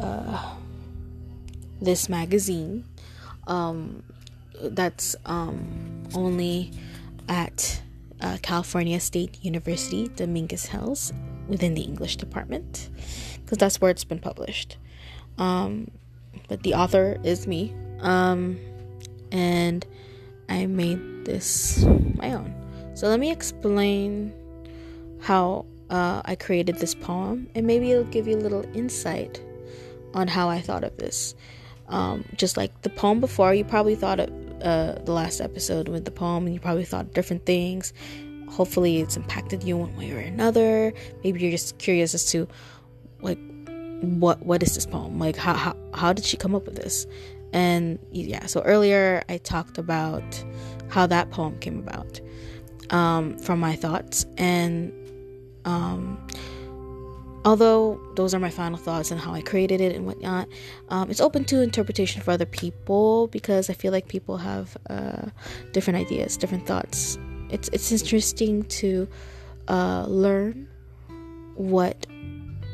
uh, 0.00 0.54
this 1.82 2.08
magazine. 2.08 2.86
Um, 3.46 4.02
that's 4.62 5.14
um, 5.26 6.08
only 6.14 6.72
at 7.28 7.82
uh, 8.22 8.38
California 8.40 8.98
State 8.98 9.44
University, 9.44 10.08
Dominguez 10.08 10.64
Hills, 10.64 11.12
within 11.50 11.74
the 11.74 11.82
English 11.82 12.16
department 12.16 12.88
because 13.44 13.58
that's 13.58 13.80
where 13.80 13.90
it's 13.90 14.04
been 14.04 14.20
published. 14.20 14.78
Um, 15.36 15.90
but 16.48 16.62
the 16.62 16.74
author 16.74 17.18
is 17.24 17.46
me, 17.46 17.74
um, 18.00 18.58
and 19.32 19.84
I 20.48 20.66
made 20.66 21.24
this 21.24 21.84
my 22.14 22.32
own. 22.32 22.54
So 22.94 23.08
let 23.08 23.18
me 23.18 23.30
explain 23.30 24.32
how 25.20 25.66
uh, 25.90 26.22
I 26.24 26.36
created 26.36 26.76
this 26.76 26.94
poem, 26.94 27.48
and 27.54 27.66
maybe 27.66 27.90
it'll 27.90 28.04
give 28.04 28.28
you 28.28 28.36
a 28.36 28.38
little 28.38 28.64
insight 28.76 29.42
on 30.14 30.28
how 30.28 30.48
I 30.48 30.60
thought 30.60 30.84
of 30.84 30.96
this. 30.96 31.34
Um, 31.88 32.24
just 32.36 32.56
like 32.56 32.82
the 32.82 32.90
poem 32.90 33.20
before, 33.20 33.52
you 33.52 33.64
probably 33.64 33.96
thought 33.96 34.20
of 34.20 34.28
uh, 34.62 34.94
the 35.04 35.12
last 35.12 35.40
episode 35.40 35.88
with 35.88 36.04
the 36.04 36.10
poem, 36.12 36.46
and 36.46 36.54
you 36.54 36.60
probably 36.60 36.84
thought 36.84 37.12
different 37.14 37.46
things 37.46 37.92
hopefully 38.50 39.00
it's 39.00 39.16
impacted 39.16 39.62
you 39.62 39.76
one 39.76 39.96
way 39.96 40.10
or 40.12 40.18
another 40.18 40.92
maybe 41.24 41.40
you're 41.40 41.50
just 41.50 41.78
curious 41.78 42.14
as 42.14 42.30
to 42.30 42.46
like 43.22 43.38
what 44.00 44.44
what 44.44 44.62
is 44.62 44.74
this 44.74 44.86
poem 44.86 45.18
like 45.18 45.36
how 45.36 45.54
how, 45.54 45.76
how 45.94 46.12
did 46.12 46.24
she 46.24 46.36
come 46.36 46.54
up 46.54 46.64
with 46.66 46.76
this 46.76 47.06
And 47.52 47.98
yeah, 48.12 48.46
so 48.46 48.62
earlier 48.62 49.22
I 49.28 49.38
talked 49.38 49.78
about 49.78 50.44
how 50.88 51.06
that 51.06 51.30
poem 51.30 51.58
came 51.58 51.78
about 51.78 52.20
um, 52.90 53.38
from 53.38 53.60
my 53.60 53.76
thoughts. 53.76 54.26
And 54.38 54.92
um, 55.64 56.26
although 57.44 58.00
those 58.14 58.34
are 58.34 58.38
my 58.38 58.50
final 58.50 58.78
thoughts 58.78 59.10
and 59.10 59.20
how 59.20 59.32
I 59.32 59.42
created 59.42 59.80
it 59.80 59.94
and 59.96 60.06
whatnot, 60.06 60.48
um, 60.88 61.10
it's 61.10 61.20
open 61.20 61.44
to 61.46 61.60
interpretation 61.62 62.22
for 62.22 62.30
other 62.30 62.46
people 62.46 63.26
because 63.28 63.70
I 63.70 63.74
feel 63.74 63.92
like 63.92 64.08
people 64.08 64.36
have 64.38 64.76
uh, 64.88 65.26
different 65.72 65.98
ideas, 65.98 66.36
different 66.36 66.66
thoughts. 66.66 67.18
It's 67.50 67.68
it's 67.72 67.90
interesting 67.92 68.64
to 68.64 69.08
uh, 69.68 70.06
learn 70.06 70.68
what 71.54 72.06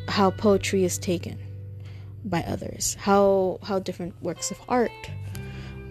how 0.09 0.31
poetry 0.31 0.85
is 0.85 0.99
taken 0.99 1.39
by 2.25 2.43
others, 2.43 2.97
how 3.01 3.59
how 3.63 3.79
different 3.79 4.15
works 4.23 4.51
of 4.51 4.61
art 4.69 4.91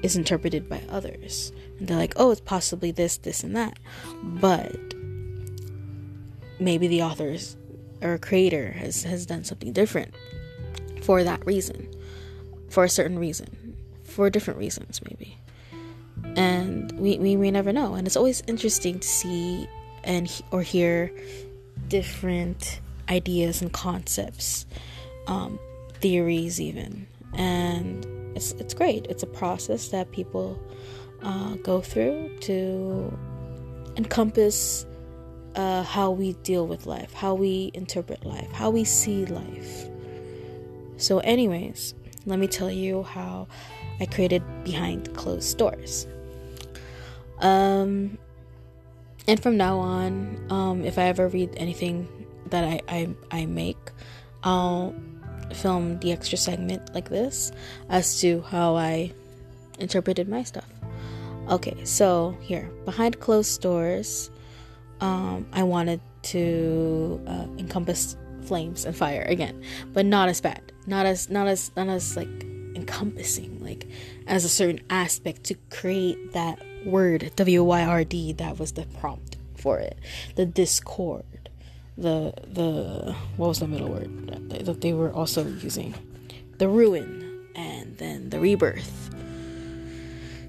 is 0.02 0.16
interpreted 0.16 0.70
by 0.70 0.82
others. 0.90 1.52
And 1.80 1.88
they're 1.88 1.98
like, 1.98 2.14
oh, 2.18 2.32
it's 2.32 2.42
possibly 2.42 2.92
this, 2.92 3.18
this, 3.18 3.44
and 3.44 3.56
that. 3.56 3.80
But 4.24 4.76
maybe 6.60 6.88
the 6.88 7.02
author's 7.02 7.58
or 8.02 8.18
creator 8.18 8.72
has, 8.74 9.04
has 9.04 9.26
done 9.26 9.44
something 9.44 9.74
different 9.74 10.14
for 11.02 11.24
that 11.24 11.46
reason, 11.46 11.90
for 12.70 12.84
a 12.84 12.90
certain 12.90 13.18
reason, 13.18 13.76
for 14.04 14.30
different 14.30 14.60
reasons, 14.60 15.02
maybe. 15.10 15.38
And 16.36 16.92
we, 16.94 17.18
we 17.18 17.52
never 17.52 17.72
know. 17.72 17.96
And 17.96 18.06
it's 18.08 18.18
always 18.18 18.42
interesting 18.48 19.00
to 19.00 19.08
see 19.08 19.68
and 20.04 20.30
or 20.52 20.62
hear 20.62 21.12
different 21.88 22.80
ideas 23.10 23.62
and 23.62 23.72
concepts, 23.72 24.66
um, 25.28 25.60
theories, 25.96 26.60
even. 26.60 27.08
And 27.34 28.06
it's, 28.36 28.52
it's 28.54 28.74
great. 28.74 29.06
It's 29.08 29.24
a 29.24 29.28
process 29.28 29.90
that 29.90 30.12
people 30.12 30.60
uh, 31.24 31.56
go 31.56 31.82
through 31.82 32.38
to 32.42 33.18
encompass 33.98 34.86
uh, 35.56 35.84
how 35.84 36.12
we 36.12 36.34
deal 36.44 36.68
with 36.68 36.86
life, 36.86 37.14
how 37.14 37.34
we 37.34 37.72
interpret 37.74 38.26
life, 38.26 38.52
how 38.52 38.70
we 38.70 38.84
see 38.84 39.26
life. 39.26 39.86
So, 40.98 41.20
anyways, 41.20 41.94
let 42.26 42.40
me 42.40 42.48
tell 42.48 42.72
you 42.72 43.04
how 43.04 43.48
I 44.00 44.06
created 44.06 44.44
Behind 44.64 45.14
Closed 45.16 45.58
Doors. 45.58 46.08
Um, 47.40 48.18
and 49.28 49.42
from 49.42 49.58
now 49.58 49.80
on, 49.80 50.46
um, 50.50 50.86
if 50.86 50.98
I 50.98 51.04
ever 51.04 51.28
read 51.28 51.52
anything 51.58 52.08
that 52.50 52.64
I, 52.64 52.82
I, 52.88 53.10
I 53.32 53.46
make, 53.46 53.78
I'll 54.44 54.94
film 55.54 56.00
the 56.00 56.12
extra 56.12 56.38
segment 56.38 56.94
like 56.94 57.10
this 57.10 57.52
as 57.90 58.20
to 58.22 58.42
how 58.42 58.76
I 58.76 59.12
interpreted 59.80 60.28
my 60.28 60.44
stuff. 60.44 60.68
Okay, 61.50 61.84
so 61.86 62.36
here, 62.42 62.70
behind 62.86 63.20
closed 63.20 63.62
doors, 63.62 64.32
um, 65.02 65.46
I 65.54 65.64
wanted 65.64 66.02
to 66.24 67.22
uh, 67.28 67.46
encompass 67.58 68.18
flames 68.46 68.86
and 68.86 68.96
fire 68.96 69.24
again, 69.28 69.64
but 69.94 70.06
not 70.06 70.30
as 70.30 70.42
bad, 70.42 70.72
not 70.88 71.06
as 71.06 71.30
not 71.30 71.48
as 71.48 71.72
not 71.76 71.88
as 71.88 72.16
like 72.16 72.46
encompassing, 72.76 73.64
like 73.64 73.88
as 74.28 74.46
a 74.46 74.50
certain 74.50 74.82
aspect 74.90 75.44
to 75.46 75.56
create 75.70 76.34
that 76.34 76.60
word 76.86 77.32
W 77.36 77.64
Y 77.64 77.84
R 77.84 78.04
D 78.04 78.34
that 78.34 78.60
was 78.60 78.74
the 78.74 78.86
prompt 79.00 79.38
for 79.56 79.80
it, 79.80 79.98
the 80.36 80.46
discord, 80.46 81.50
the 81.98 82.34
the 82.46 83.16
what 83.38 83.48
was 83.48 83.60
the 83.60 83.68
middle 83.68 83.90
word 83.90 84.28
that, 84.50 84.66
that 84.66 84.82
they 84.82 84.94
were 84.94 85.12
also 85.12 85.46
using, 85.46 85.96
the 86.58 86.68
ruin, 86.68 87.48
and 87.56 87.98
then 87.98 88.30
the 88.30 88.40
rebirth. 88.40 89.10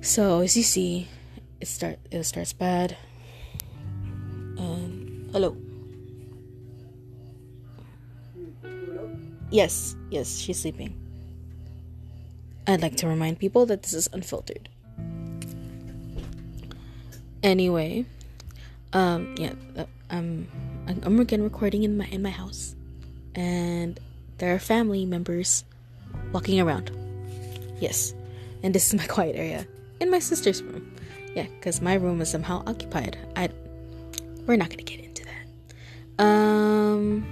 So 0.02 0.40
as 0.40 0.56
you 0.56 0.62
see, 0.62 1.08
it 1.60 1.68
start 1.68 1.98
it 2.10 2.24
starts 2.24 2.52
bad 2.52 2.96
um, 4.58 5.28
hello. 5.32 5.56
Yes, 9.50 9.94
yes, 10.10 10.38
she's 10.38 10.60
sleeping. 10.60 11.05
I'd 12.66 12.82
like 12.82 12.96
to 12.96 13.06
remind 13.06 13.38
people 13.38 13.66
that 13.66 13.82
this 13.82 13.94
is 13.94 14.08
unfiltered. 14.12 14.68
Anyway, 17.42 18.04
um, 18.92 19.34
yeah, 19.38 19.52
I'm 20.10 20.48
I'm 20.88 21.20
again 21.20 21.42
recording 21.42 21.84
in 21.84 21.96
my 21.96 22.06
in 22.06 22.22
my 22.22 22.30
house, 22.30 22.74
and 23.34 24.00
there 24.38 24.54
are 24.54 24.58
family 24.58 25.04
members 25.04 25.64
walking 26.32 26.60
around. 26.60 26.90
Yes, 27.78 28.14
and 28.62 28.74
this 28.74 28.88
is 28.88 28.94
my 28.94 29.06
quiet 29.16 29.36
area 29.36 29.66
in 30.00 30.10
my 30.10 30.18
sister's 30.18 30.62
room. 30.62 30.92
Yeah, 31.34 31.46
because 31.58 31.80
my 31.80 31.94
room 31.94 32.20
is 32.20 32.30
somehow 32.30 32.64
occupied. 32.66 33.18
I 33.36 33.50
we're 34.46 34.56
not 34.56 34.70
gonna 34.70 34.82
get 34.82 35.00
into 35.00 35.24
that. 35.24 36.24
Um, 36.24 37.22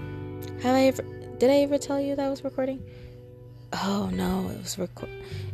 have 0.63 0.75
I 0.75 0.83
ever? 0.89 1.03
Did 1.39 1.51
I 1.51 1.57
ever 1.63 1.79
tell 1.79 2.01
you 2.01 2.15
that 2.15 2.25
I 2.25 2.31
was 2.31 2.45
recording? 2.45 2.83
Oh 3.87 4.09
no, 4.11 4.49
it 4.49 4.59
was. 4.59 4.79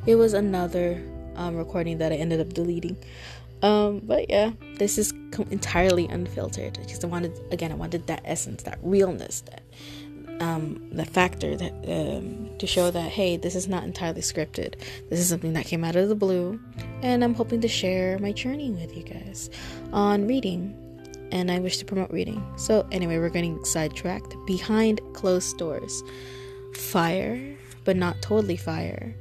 It 0.07 0.15
was 0.15 0.35
another 0.35 1.03
um, 1.35 1.57
recording 1.57 1.99
that 1.99 2.13
I 2.13 2.15
ended 2.15 2.41
up 2.41 2.53
deleting. 2.53 2.97
Um, 3.61 4.01
but 4.05 4.31
yeah, 4.31 4.53
this 4.79 4.99
is 4.99 5.13
com- 5.33 5.49
entirely 5.51 6.07
unfiltered 6.07 6.79
I 7.03 7.07
wanted, 7.07 7.39
again, 7.51 7.73
I 7.73 7.75
wanted 7.75 8.07
that 8.07 8.23
essence, 8.25 8.63
that 8.63 8.79
realness, 8.83 9.43
that 9.43 9.63
um, 10.41 10.89
the 10.93 11.05
factor 11.05 11.57
that 11.57 11.73
um, 11.89 12.57
to 12.59 12.67
show 12.69 12.91
that 12.93 13.11
hey, 13.11 13.37
this 13.37 13.57
is 13.57 13.67
not 13.67 13.83
entirely 13.83 14.21
scripted. 14.21 14.77
This 15.11 15.19
is 15.19 15.29
something 15.29 15.53
that 15.55 15.67
came 15.67 15.83
out 15.83 15.97
of 15.97 16.09
the 16.09 16.15
blue, 16.15 16.61
and 17.03 17.25
I'm 17.25 17.35
hoping 17.35 17.61
to 17.63 17.69
share 17.69 18.17
my 18.21 18.31
journey 18.31 18.71
with 18.71 18.97
you 18.97 19.03
guys 19.03 19.51
on 19.93 20.27
reading 20.29 20.77
and 21.33 21.51
I 21.51 21.59
wish 21.59 21.77
to 21.79 21.85
promote 21.85 22.11
reading. 22.11 22.45
So, 22.57 22.87
anyway, 22.91 23.19
we're 23.19 23.29
getting 23.29 23.65
sidetracked. 23.65 24.35
Behind 24.47 25.01
closed 25.15 25.59
doors, 25.59 26.03
fire, 26.75 27.57
but 27.85 27.97
not 27.97 28.21
totally 28.23 28.57
fire. 28.57 29.15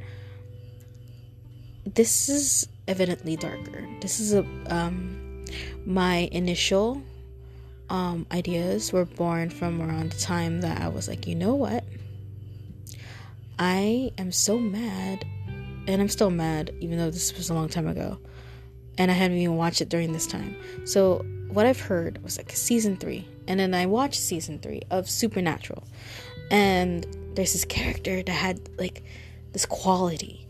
This 1.86 2.30
is 2.30 2.68
evidently 2.88 3.36
darker. 3.36 3.88
This 4.02 4.20
is 4.20 4.34
a 4.34 4.46
um, 4.68 5.46
my 5.86 6.30
initial 6.32 7.02
um, 7.90 8.28
ideas 8.32 8.94
were 8.94 9.06
born 9.06 9.50
from 9.50 9.82
around 9.82 10.12
the 10.12 10.20
time 10.20 10.62
that 10.62 10.82
I 10.82 10.88
was 10.88 11.08
like, 11.08 11.26
you 11.28 11.36
know 11.36 11.56
what? 11.56 11.84
I 13.58 14.12
am 14.18 14.32
so 14.32 14.58
mad, 14.58 15.26
and 15.88 16.02
I'm 16.02 16.08
still 16.08 16.30
mad, 16.30 16.74
even 16.80 16.98
though 16.98 17.10
this 17.10 17.36
was 17.36 17.50
a 17.50 17.54
long 17.54 17.68
time 17.68 17.88
ago, 17.88 18.18
and 18.98 19.10
I 19.10 19.14
hadn't 19.14 19.38
even 19.38 19.58
watched 19.58 19.82
it 19.82 19.90
during 19.90 20.14
this 20.14 20.28
time. 20.28 20.56
So 20.86 21.26
what 21.50 21.66
I've 21.66 21.82
heard 21.82 22.24
was 22.24 22.38
like 22.38 22.52
season 22.52 22.96
three, 22.96 23.28
and 23.48 23.60
then 23.60 23.74
I 23.74 23.86
watched 23.86 24.20
season 24.20 24.60
three 24.60 24.84
of 24.92 25.10
Supernatural, 25.10 25.84
and 26.52 27.06
there's 27.36 27.54
this 27.54 27.66
character 27.66 28.22
that 28.24 28.32
had 28.32 28.60
like 28.78 29.04
this 29.54 29.66
quality. 29.66 30.46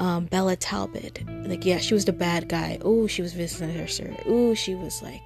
Um, 0.00 0.26
Bella 0.26 0.54
Talbot, 0.54 1.24
like 1.48 1.64
yeah, 1.64 1.78
she 1.78 1.92
was 1.92 2.04
the 2.04 2.12
bad 2.12 2.48
guy. 2.48 2.78
Oh, 2.82 3.08
she 3.08 3.20
was 3.20 3.32
visiting 3.32 3.74
her 3.76 3.88
sir. 3.88 4.16
Oh, 4.26 4.54
she 4.54 4.76
was 4.76 5.02
like 5.02 5.24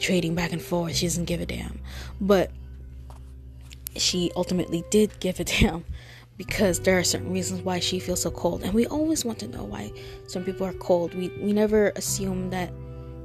trading 0.00 0.34
back 0.34 0.52
and 0.52 0.60
forth. 0.60 0.96
She 0.96 1.06
doesn't 1.06 1.26
give 1.26 1.40
a 1.40 1.46
damn, 1.46 1.80
but 2.20 2.50
she 3.96 4.32
ultimately 4.34 4.82
did 4.90 5.18
give 5.20 5.38
a 5.38 5.44
damn 5.60 5.84
because 6.36 6.80
there 6.80 6.98
are 6.98 7.04
certain 7.04 7.32
reasons 7.32 7.60
why 7.62 7.78
she 7.78 8.00
feels 8.00 8.22
so 8.22 8.30
cold, 8.30 8.62
and 8.62 8.72
we 8.72 8.86
always 8.86 9.24
want 9.24 9.38
to 9.40 9.46
know 9.46 9.62
why 9.62 9.92
some 10.26 10.42
people 10.42 10.66
are 10.66 10.72
cold. 10.72 11.14
We 11.14 11.28
we 11.40 11.52
never 11.52 11.90
assume 11.96 12.50
that 12.50 12.72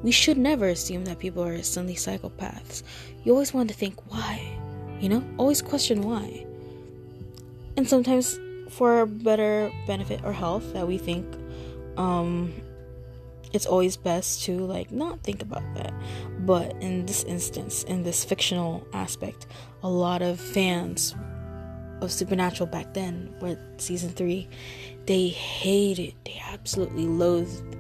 we 0.04 0.12
should 0.12 0.38
never 0.38 0.68
assume 0.68 1.06
that 1.06 1.18
people 1.18 1.44
are 1.44 1.64
suddenly 1.64 1.96
psychopaths. 1.96 2.84
You 3.24 3.32
always 3.32 3.54
want 3.54 3.70
to 3.70 3.76
think 3.76 4.12
why, 4.12 4.56
you 5.00 5.10
know? 5.10 5.24
Always 5.38 5.62
question 5.62 6.02
why. 6.02 6.46
And 7.78 7.88
sometimes 7.88 8.40
for 8.70 9.06
better 9.06 9.72
benefit 9.88 10.22
or 10.24 10.34
health 10.34 10.74
that 10.74 10.88
we 10.88 10.98
think 10.98 11.26
um 11.98 12.54
it's 13.54 13.66
always 13.66 13.96
best 13.96 14.44
to 14.44 14.58
like 14.66 14.92
not 14.92 15.22
think 15.24 15.42
about 15.42 15.64
that. 15.76 15.94
But 16.40 16.74
in 16.82 17.06
this 17.06 17.24
instance, 17.24 17.84
in 17.84 18.04
this 18.04 18.26
fictional 18.26 18.86
aspect, 18.92 19.48
a 19.82 19.90
lot 19.90 20.22
of 20.22 20.40
fans 20.40 21.16
of 22.02 22.12
Supernatural 22.12 22.68
back 22.68 22.94
then, 22.94 23.34
where 23.40 23.58
season 23.78 24.10
three, 24.10 24.50
they 25.06 25.30
hated, 25.30 26.16
they 26.26 26.42
absolutely 26.46 27.08
loathed 27.08 27.78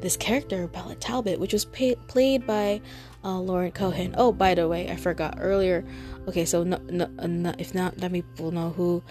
this 0.00 0.16
character, 0.16 0.66
Bella 0.68 0.94
Talbot, 0.96 1.38
which 1.38 1.52
was 1.52 1.64
pay- 1.66 1.96
played 2.08 2.46
by 2.46 2.80
uh, 3.24 3.38
Lauren 3.38 3.72
Cohan. 3.72 4.14
Oh, 4.16 4.32
by 4.32 4.54
the 4.54 4.68
way, 4.68 4.90
I 4.90 4.96
forgot 4.96 5.36
earlier. 5.38 5.84
Okay, 6.26 6.44
so 6.44 6.64
no, 6.64 6.78
no, 6.88 7.06
no, 7.06 7.54
if 7.58 7.74
not, 7.74 7.98
let 7.98 8.10
me 8.10 8.22
people 8.22 8.50
know 8.50 8.70
who 8.70 9.02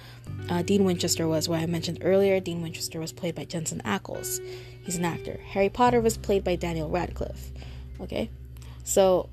uh, 0.49 0.63
Dean 0.63 0.84
Winchester 0.84 1.28
was. 1.28 1.47
What 1.47 1.60
I 1.60 1.65
mentioned 1.67 1.99
earlier, 2.02 2.39
Dean 2.39 2.62
Winchester 2.62 2.99
was 2.99 3.12
played 3.12 3.36
by 3.36 3.45
Jensen 3.45 3.82
Ackles. 3.86 4.39
He's 4.84 4.95
an 4.95 5.06
actor. 5.06 5.39
Harry 5.45 5.69
Potter 5.69 6.02
was 6.02 6.17
played 6.17 6.43
by 6.43 6.56
Daniel 6.56 6.89
Radcliffe. 6.89 7.52
Okay, 8.02 8.30
so 8.84 9.30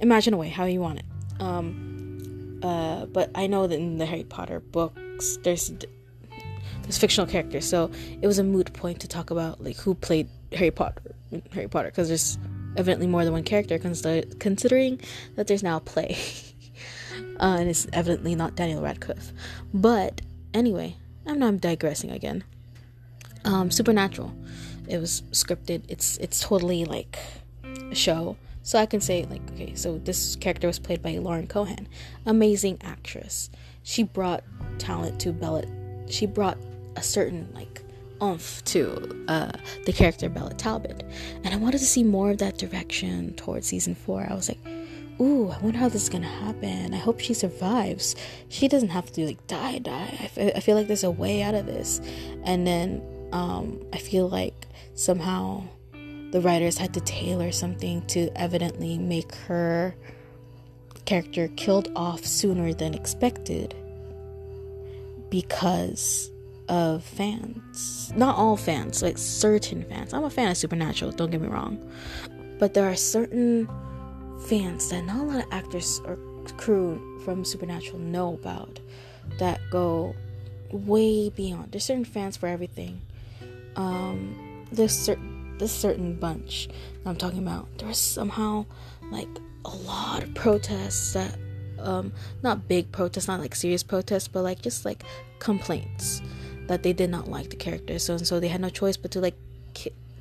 imagine 0.00 0.34
away 0.34 0.48
how 0.48 0.64
you 0.64 0.80
want 0.80 0.98
it. 0.98 1.04
Um, 1.40 2.60
uh, 2.62 3.06
but 3.06 3.30
I 3.34 3.46
know 3.46 3.66
that 3.66 3.76
in 3.76 3.98
the 3.98 4.06
Harry 4.06 4.24
Potter 4.24 4.60
books, 4.60 5.38
there's 5.42 5.72
this 6.82 6.98
fictional 6.98 7.26
character. 7.26 7.60
So 7.60 7.90
it 8.20 8.26
was 8.26 8.38
a 8.38 8.44
moot 8.44 8.72
point 8.72 9.00
to 9.00 9.08
talk 9.08 9.30
about 9.30 9.62
like 9.62 9.76
who 9.76 9.94
played 9.94 10.28
Harry 10.52 10.70
Potter, 10.70 11.14
Harry 11.52 11.68
Potter, 11.68 11.88
because 11.88 12.08
there's 12.08 12.38
evidently 12.76 13.06
more 13.06 13.24
than 13.24 13.32
one 13.32 13.42
character, 13.42 13.78
considering 13.78 15.00
that 15.36 15.46
there's 15.46 15.62
now 15.62 15.76
a 15.76 15.80
play, 15.80 16.16
uh, 17.40 17.56
and 17.58 17.68
it's 17.68 17.86
evidently 17.92 18.34
not 18.34 18.54
Daniel 18.54 18.82
Radcliffe. 18.82 19.32
But 19.72 20.20
anyway, 20.54 20.96
I'm 21.26 21.38
not 21.38 21.60
digressing 21.60 22.10
again. 22.10 22.44
Um, 23.44 23.70
Supernatural, 23.70 24.32
it 24.88 24.98
was 24.98 25.22
scripted. 25.32 25.84
It's 25.88 26.16
it's 26.18 26.40
totally 26.40 26.84
like 26.84 27.18
a 27.90 27.94
show. 27.94 28.36
So 28.62 28.78
I 28.78 28.86
can 28.86 29.00
say 29.00 29.26
like, 29.28 29.42
okay, 29.52 29.74
so 29.74 29.98
this 29.98 30.36
character 30.36 30.68
was 30.68 30.78
played 30.78 31.02
by 31.02 31.18
Lauren 31.18 31.48
Cohan, 31.48 31.88
amazing 32.26 32.78
actress. 32.82 33.50
She 33.82 34.04
brought 34.04 34.44
talent 34.78 35.20
to 35.20 35.32
Bella. 35.32 35.64
She 36.08 36.26
brought 36.26 36.58
a 36.94 37.02
certain 37.02 37.48
like 37.54 37.82
oomph 38.22 38.62
to 38.66 39.24
uh, 39.26 39.50
the 39.84 39.92
character 39.92 40.28
Bella 40.28 40.54
Talbot, 40.54 41.02
and 41.42 41.52
I 41.52 41.56
wanted 41.56 41.78
to 41.78 41.86
see 41.86 42.04
more 42.04 42.30
of 42.30 42.38
that 42.38 42.58
direction 42.58 43.34
towards 43.34 43.66
season 43.66 43.96
four. 43.96 44.24
I 44.28 44.34
was 44.34 44.48
like, 44.48 44.60
ooh, 45.20 45.50
I 45.50 45.58
wonder 45.58 45.78
how 45.78 45.88
this 45.88 46.04
is 46.04 46.08
gonna 46.08 46.26
happen. 46.26 46.94
I 46.94 46.98
hope 46.98 47.20
she 47.20 47.34
survives. 47.34 48.16
She 48.48 48.68
doesn't 48.68 48.90
have 48.90 49.10
to 49.12 49.26
like 49.26 49.46
die, 49.46 49.78
die. 49.78 50.18
I, 50.20 50.30
f- 50.36 50.56
I 50.56 50.60
feel 50.60 50.76
like 50.76 50.86
there's 50.86 51.04
a 51.04 51.10
way 51.10 51.42
out 51.42 51.54
of 51.54 51.66
this, 51.66 52.00
and 52.44 52.66
then 52.66 53.02
um, 53.32 53.80
I 53.92 53.98
feel 53.98 54.28
like 54.28 54.66
somehow 54.94 55.64
the 56.32 56.40
writers 56.40 56.78
had 56.78 56.94
to 56.94 57.00
tailor 57.00 57.52
something 57.52 58.06
to 58.06 58.30
evidently 58.36 58.98
make 58.98 59.34
her 59.34 59.94
character 61.04 61.48
killed 61.56 61.90
off 61.96 62.24
sooner 62.24 62.72
than 62.72 62.94
expected 62.94 63.74
because 65.30 66.30
of 66.68 67.04
fans. 67.04 68.12
Not 68.16 68.36
all 68.36 68.56
fans, 68.56 69.02
like 69.02 69.18
certain 69.18 69.84
fans. 69.84 70.14
I'm 70.14 70.24
a 70.24 70.30
fan 70.30 70.50
of 70.50 70.56
Supernatural, 70.56 71.12
don't 71.12 71.30
get 71.30 71.40
me 71.40 71.48
wrong. 71.48 71.78
But 72.58 72.74
there 72.74 72.84
are 72.84 72.96
certain 72.96 73.68
fans 74.46 74.88
that 74.90 75.04
not 75.04 75.18
a 75.18 75.22
lot 75.22 75.44
of 75.44 75.52
actors 75.52 76.00
or 76.04 76.18
crew 76.56 77.20
from 77.24 77.44
Supernatural 77.44 77.98
know 77.98 78.34
about 78.34 78.80
that 79.38 79.60
go 79.70 80.14
way 80.70 81.30
beyond. 81.30 81.72
There's 81.72 81.84
certain 81.84 82.04
fans 82.04 82.36
for 82.36 82.46
everything. 82.46 83.00
Um, 83.76 84.66
there's 84.72 84.96
certain 84.96 85.56
this 85.58 85.72
certain 85.72 86.16
bunch 86.16 86.68
I'm 87.06 87.16
talking 87.16 87.38
about. 87.38 87.68
There 87.78 87.88
was 87.88 87.98
somehow 87.98 88.66
like 89.10 89.28
a 89.64 89.70
lot 89.70 90.22
of 90.24 90.34
protests 90.34 91.12
that 91.12 91.36
um 91.78 92.12
not 92.42 92.68
big 92.68 92.90
protests, 92.92 93.28
not 93.28 93.40
like 93.40 93.54
serious 93.54 93.82
protests, 93.82 94.28
but 94.28 94.42
like 94.42 94.62
just 94.62 94.84
like 94.84 95.04
complaints 95.38 96.22
that 96.66 96.82
they 96.82 96.92
did 96.92 97.10
not 97.10 97.28
like 97.28 97.50
the 97.50 97.56
character. 97.56 97.98
So 97.98 98.14
and 98.14 98.26
so 98.26 98.40
they 98.40 98.48
had 98.48 98.60
no 98.60 98.70
choice 98.70 98.96
but 98.96 99.10
to 99.12 99.20
like 99.20 99.36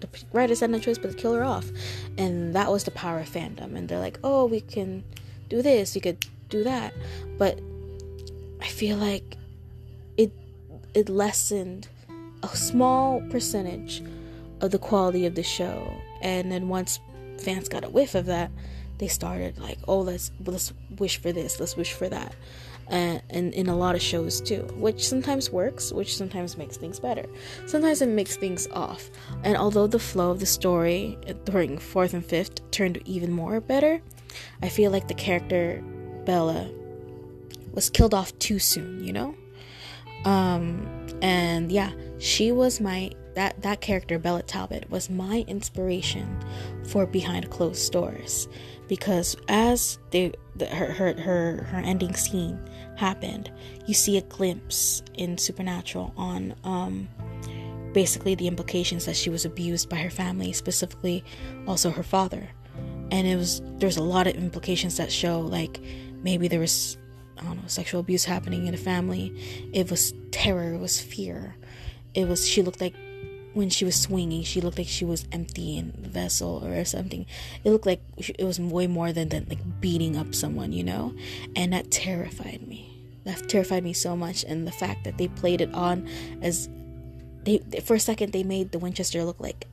the 0.02 0.10
writers 0.34 0.60
had 0.60 0.70
no 0.70 0.80
choice 0.80 0.98
but 0.98 1.12
to 1.12 1.18
kill 1.18 1.34
her 1.34 1.44
off, 1.44 1.70
and 2.18 2.56
that 2.56 2.72
was 2.72 2.84
the 2.84 2.92
power 2.92 3.20
of 3.20 3.30
fandom. 3.30 3.76
And 3.76 3.88
they're 3.88 4.00
like, 4.00 4.20
oh, 4.24 4.46
we 4.46 4.62
can 4.62 5.04
do 5.50 5.62
this, 5.62 5.96
we 5.96 6.02
could 6.02 6.26
do 6.50 6.64
that, 6.64 6.94
but 7.38 7.60
I 8.62 8.68
feel 8.68 8.98
like 8.98 9.38
it 10.18 10.32
it 10.94 11.10
lessened 11.10 11.88
a 12.44 12.48
small 12.50 13.22
percentage 13.30 14.04
of 14.62 14.72
the 14.72 14.80
quality 14.80 15.26
of 15.26 15.36
the 15.36 15.44
show. 15.44 15.92
And 16.22 16.52
then 16.52 16.68
once 16.68 17.00
fans 17.40 17.70
got 17.70 17.84
a 17.84 17.90
whiff 17.90 18.16
of 18.16 18.26
that, 18.28 18.52
they 18.98 19.08
started 19.08 19.58
like, 19.58 19.80
oh, 19.88 20.00
let's 20.00 20.32
let's 20.46 20.74
wish 20.98 21.18
for 21.18 21.32
this, 21.32 21.60
let's 21.60 21.76
wish 21.76 21.94
for 21.94 22.10
that 22.10 22.36
and, 22.92 23.22
and 23.30 23.54
in 23.54 23.68
a 23.68 23.76
lot 23.76 23.96
of 23.96 24.02
shows 24.02 24.42
too, 24.42 24.64
which 24.76 25.08
sometimes 25.08 25.50
works, 25.50 25.92
which 25.92 26.16
sometimes 26.16 26.58
makes 26.58 26.78
things 26.78 27.00
better. 27.00 27.26
Sometimes 27.66 28.02
it 28.02 28.10
makes 28.10 28.36
things 28.36 28.68
off. 28.74 29.10
And 29.44 29.58
although 29.58 29.88
the 29.88 30.00
flow 30.00 30.32
of 30.32 30.40
the 30.40 30.46
story 30.46 31.18
during 31.46 31.78
fourth 31.78 32.14
and 32.14 32.24
fifth 32.24 32.70
turned 32.72 33.02
even 33.06 33.32
more 33.32 33.60
better, 33.62 34.02
I 34.62 34.70
feel 34.70 34.92
like 34.92 35.08
the 35.08 35.14
character 35.14 35.82
Bella 36.26 36.70
was 37.74 37.90
killed 37.90 38.14
off 38.14 38.38
too 38.40 38.60
soon, 38.60 39.04
you 39.04 39.14
know? 39.14 39.36
Um, 40.26 41.08
and 41.22 41.72
yeah, 41.72 41.92
she 42.20 42.52
was 42.52 42.80
my 42.80 43.12
that 43.34 43.62
that 43.62 43.80
character 43.80 44.20
Bella 44.20 44.44
Talbot 44.44 44.90
was 44.92 45.10
my 45.10 45.46
inspiration 45.48 46.38
for 46.86 47.06
Behind 47.06 47.50
Closed 47.50 47.92
Doors 47.92 48.50
because 48.92 49.38
as 49.48 50.00
the, 50.10 50.36
her 50.70 50.92
her 50.92 51.14
her 51.14 51.64
her 51.64 51.78
ending 51.78 52.14
scene 52.14 52.60
happened, 52.98 53.50
you 53.88 53.94
see 53.94 54.18
a 54.18 54.22
glimpse 54.24 55.02
in 55.14 55.38
Supernatural 55.38 56.14
on 56.18 56.54
um, 56.66 57.08
basically 57.94 58.36
the 58.36 58.50
implications 58.50 59.06
that 59.06 59.16
she 59.16 59.30
was 59.30 59.46
abused 59.46 59.88
by 59.88 59.96
her 59.96 60.10
family, 60.10 60.52
specifically 60.52 61.24
also 61.66 61.90
her 61.90 62.04
father. 62.04 62.50
And 63.12 63.26
it 63.26 63.38
was 63.38 63.62
there's 63.78 63.96
a 63.96 64.04
lot 64.04 64.28
of 64.28 64.36
implications 64.36 64.98
that 64.98 65.10
show 65.10 65.40
like 65.40 65.80
maybe 66.22 66.50
there 66.50 66.60
was 66.60 66.98
I 67.38 67.46
don't 67.46 67.62
know 67.62 67.68
sexual 67.68 68.02
abuse 68.02 68.26
happening 68.26 68.66
in 68.66 68.74
the 68.74 68.78
family. 68.78 69.34
It 69.72 69.90
was 69.90 70.14
terror. 70.32 70.74
It 70.74 70.82
was 70.82 71.00
fear. 71.00 71.56
It 72.14 72.28
was 72.28 72.46
she 72.46 72.62
looked 72.62 72.82
like 72.82 72.96
when 73.54 73.70
she 73.70 73.86
was 73.86 73.96
swinging, 73.96 74.44
she 74.44 74.62
looked 74.62 74.78
like 74.78 74.88
she 74.88 75.06
was 75.06 75.26
emptying 75.32 75.94
the 75.98 76.10
vessel 76.10 76.66
or 76.66 76.86
something. 76.86 77.26
It 77.64 77.70
looked 77.70 77.86
like 77.86 78.02
it 78.18 78.44
was 78.44 78.60
way 78.60 78.88
more 78.88 79.12
than, 79.12 79.30
than 79.30 79.48
like 79.50 79.82
beating 79.82 80.16
up 80.16 80.34
someone, 80.34 80.72
you 80.72 80.84
know? 80.84 81.14
And 81.56 81.74
that 81.74 81.92
terrified 81.92 82.68
me 82.68 82.92
that 83.24 83.48
terrified 83.48 83.84
me 83.84 83.94
so 83.94 84.16
much 84.16 84.44
and 84.44 84.68
the 84.68 84.72
fact 84.72 85.04
that 85.04 85.18
they 85.18 85.28
played 85.28 85.62
it 85.62 85.74
on 85.74 86.08
as 86.42 86.70
they 87.44 87.60
for 87.84 87.96
a 87.96 88.00
second 88.00 88.32
they 88.34 88.44
made 88.44 88.72
the 88.72 88.80
winchester 88.80 89.24
look 89.24 89.40
like 89.40 89.68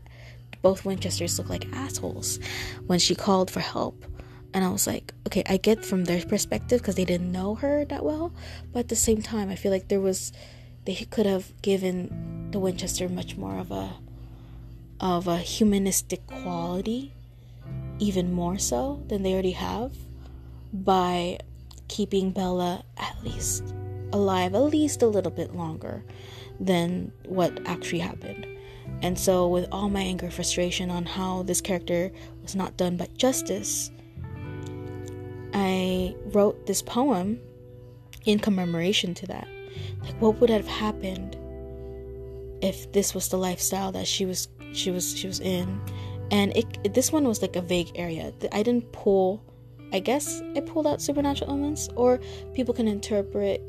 both 0.62 0.84
winchesters 0.84 1.38
look 1.38 1.48
like 1.48 1.66
assholes 1.72 2.38
when 2.86 2.98
she 2.98 3.14
called 3.14 3.50
for 3.50 3.60
help 3.60 4.04
and 4.52 4.64
i 4.64 4.68
was 4.68 4.86
like 4.86 5.14
okay 5.26 5.42
i 5.48 5.56
get 5.56 5.84
from 5.84 6.04
their 6.04 6.22
perspective 6.24 6.80
because 6.80 6.94
they 6.94 7.04
didn't 7.04 7.32
know 7.32 7.54
her 7.54 7.84
that 7.86 8.04
well 8.04 8.32
but 8.72 8.80
at 8.80 8.88
the 8.88 8.96
same 8.96 9.22
time 9.22 9.48
i 9.48 9.54
feel 9.54 9.72
like 9.72 9.88
there 9.88 10.00
was 10.00 10.32
they 10.88 10.94
could 10.94 11.26
have 11.26 11.52
given 11.60 12.48
the 12.50 12.58
winchester 12.58 13.10
much 13.10 13.36
more 13.36 13.58
of 13.58 13.70
a 13.70 13.90
of 15.00 15.28
a 15.28 15.36
humanistic 15.36 16.26
quality 16.26 17.12
even 17.98 18.32
more 18.32 18.56
so 18.56 19.04
than 19.08 19.22
they 19.22 19.34
already 19.34 19.50
have 19.50 19.92
by 20.72 21.38
keeping 21.88 22.30
Bella 22.30 22.82
at 22.96 23.22
least 23.22 23.74
alive 24.14 24.54
at 24.54 24.62
least 24.62 25.02
a 25.02 25.06
little 25.06 25.30
bit 25.30 25.54
longer 25.54 26.02
than 26.58 27.12
what 27.26 27.52
actually 27.66 27.98
happened. 27.98 28.46
And 29.02 29.18
so, 29.18 29.46
with 29.46 29.68
all 29.70 29.90
my 29.90 30.00
anger, 30.00 30.30
frustration 30.30 30.90
on 30.90 31.04
how 31.04 31.42
this 31.42 31.60
character 31.60 32.10
was 32.42 32.56
not 32.56 32.78
done 32.78 32.96
but 32.96 33.14
justice, 33.14 33.90
I 35.52 36.16
wrote 36.32 36.66
this 36.66 36.80
poem 36.80 37.40
in 38.24 38.38
commemoration 38.38 39.12
to 39.14 39.26
that. 39.26 39.48
Like, 40.02 40.20
what 40.20 40.40
would 40.40 40.50
have 40.50 40.66
happened 40.66 41.36
if 42.62 42.90
this 42.92 43.14
was 43.14 43.28
the 43.28 43.36
lifestyle 43.36 43.92
that 43.92 44.06
she 44.06 44.26
was 44.26 44.48
she 44.72 44.90
was 44.90 45.16
she 45.16 45.26
was 45.26 45.40
in? 45.40 45.80
And 46.30 46.56
it 46.56 46.94
this 46.94 47.10
one 47.10 47.26
was 47.26 47.42
like 47.42 47.56
a 47.56 47.62
vague 47.62 47.92
area. 47.94 48.32
I 48.52 48.62
didn't 48.62 48.92
pull 48.92 49.42
I 49.92 50.00
guess 50.00 50.42
I 50.54 50.60
pulled 50.60 50.86
out 50.86 51.00
supernatural 51.00 51.50
elements, 51.50 51.88
or 51.96 52.20
people 52.54 52.74
can 52.74 52.88
interpret 52.88 53.62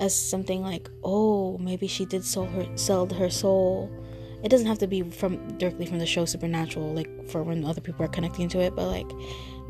as 0.00 0.14
something 0.14 0.62
like, 0.62 0.90
oh, 1.04 1.58
maybe 1.58 1.86
she 1.86 2.06
did 2.06 2.24
sell 2.24 2.46
her 2.46 2.66
sell 2.76 3.06
her 3.06 3.30
soul. 3.30 3.90
It 4.42 4.48
doesn't 4.48 4.66
have 4.66 4.78
to 4.78 4.86
be 4.86 5.02
from 5.02 5.56
directly 5.58 5.86
from 5.86 5.98
the 5.98 6.06
show 6.06 6.24
Supernatural, 6.24 6.94
like 6.94 7.28
for 7.28 7.42
when 7.42 7.64
other 7.64 7.80
people 7.80 8.04
are 8.04 8.08
connecting 8.08 8.48
to 8.48 8.60
it, 8.60 8.74
but 8.74 8.86
like, 8.88 9.10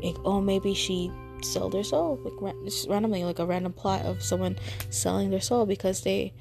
like 0.01 0.15
oh, 0.25 0.41
maybe 0.41 0.73
she 0.73 1.11
sold 1.43 1.73
their 1.73 1.83
soul, 1.83 2.19
like 2.23 2.55
just 2.65 2.89
randomly, 2.89 3.23
like 3.23 3.39
a 3.39 3.45
random 3.45 3.73
plot 3.73 4.01
of 4.03 4.21
someone 4.21 4.57
selling 4.89 5.29
their 5.29 5.41
soul 5.41 5.65
because 5.65 6.01
they, 6.01 6.33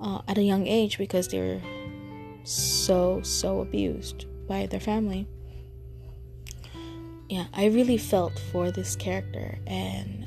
uh, 0.00 0.20
at 0.28 0.38
a 0.38 0.42
young 0.42 0.66
age, 0.66 0.98
because 0.98 1.28
they 1.28 1.40
were 1.40 1.60
so 2.44 3.22
so 3.22 3.60
abused 3.60 4.26
by 4.46 4.66
their 4.66 4.80
family 4.80 5.26
yeah, 7.28 7.46
I 7.52 7.66
really 7.66 7.98
felt 7.98 8.38
for 8.52 8.70
this 8.70 8.96
character 8.96 9.58
and 9.66 10.26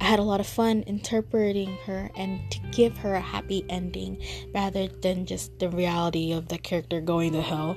I 0.00 0.04
had 0.04 0.18
a 0.18 0.22
lot 0.22 0.40
of 0.40 0.46
fun 0.46 0.82
interpreting 0.86 1.76
her 1.86 2.10
and 2.16 2.40
to 2.50 2.58
give 2.72 2.96
her 2.98 3.14
a 3.14 3.20
happy 3.20 3.64
ending 3.68 4.22
rather 4.54 4.88
than 4.88 5.26
just 5.26 5.58
the 5.58 5.68
reality 5.68 6.32
of 6.32 6.48
the 6.48 6.58
character 6.58 7.00
going 7.00 7.32
to 7.32 7.42
hell. 7.42 7.76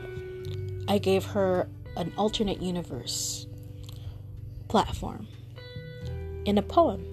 I 0.88 0.98
gave 0.98 1.26
her 1.26 1.68
an 1.96 2.14
alternate 2.18 2.62
universe 2.62 3.48
platform 4.68 5.28
in 6.48 6.58
a 6.58 6.62
poem 6.62 7.06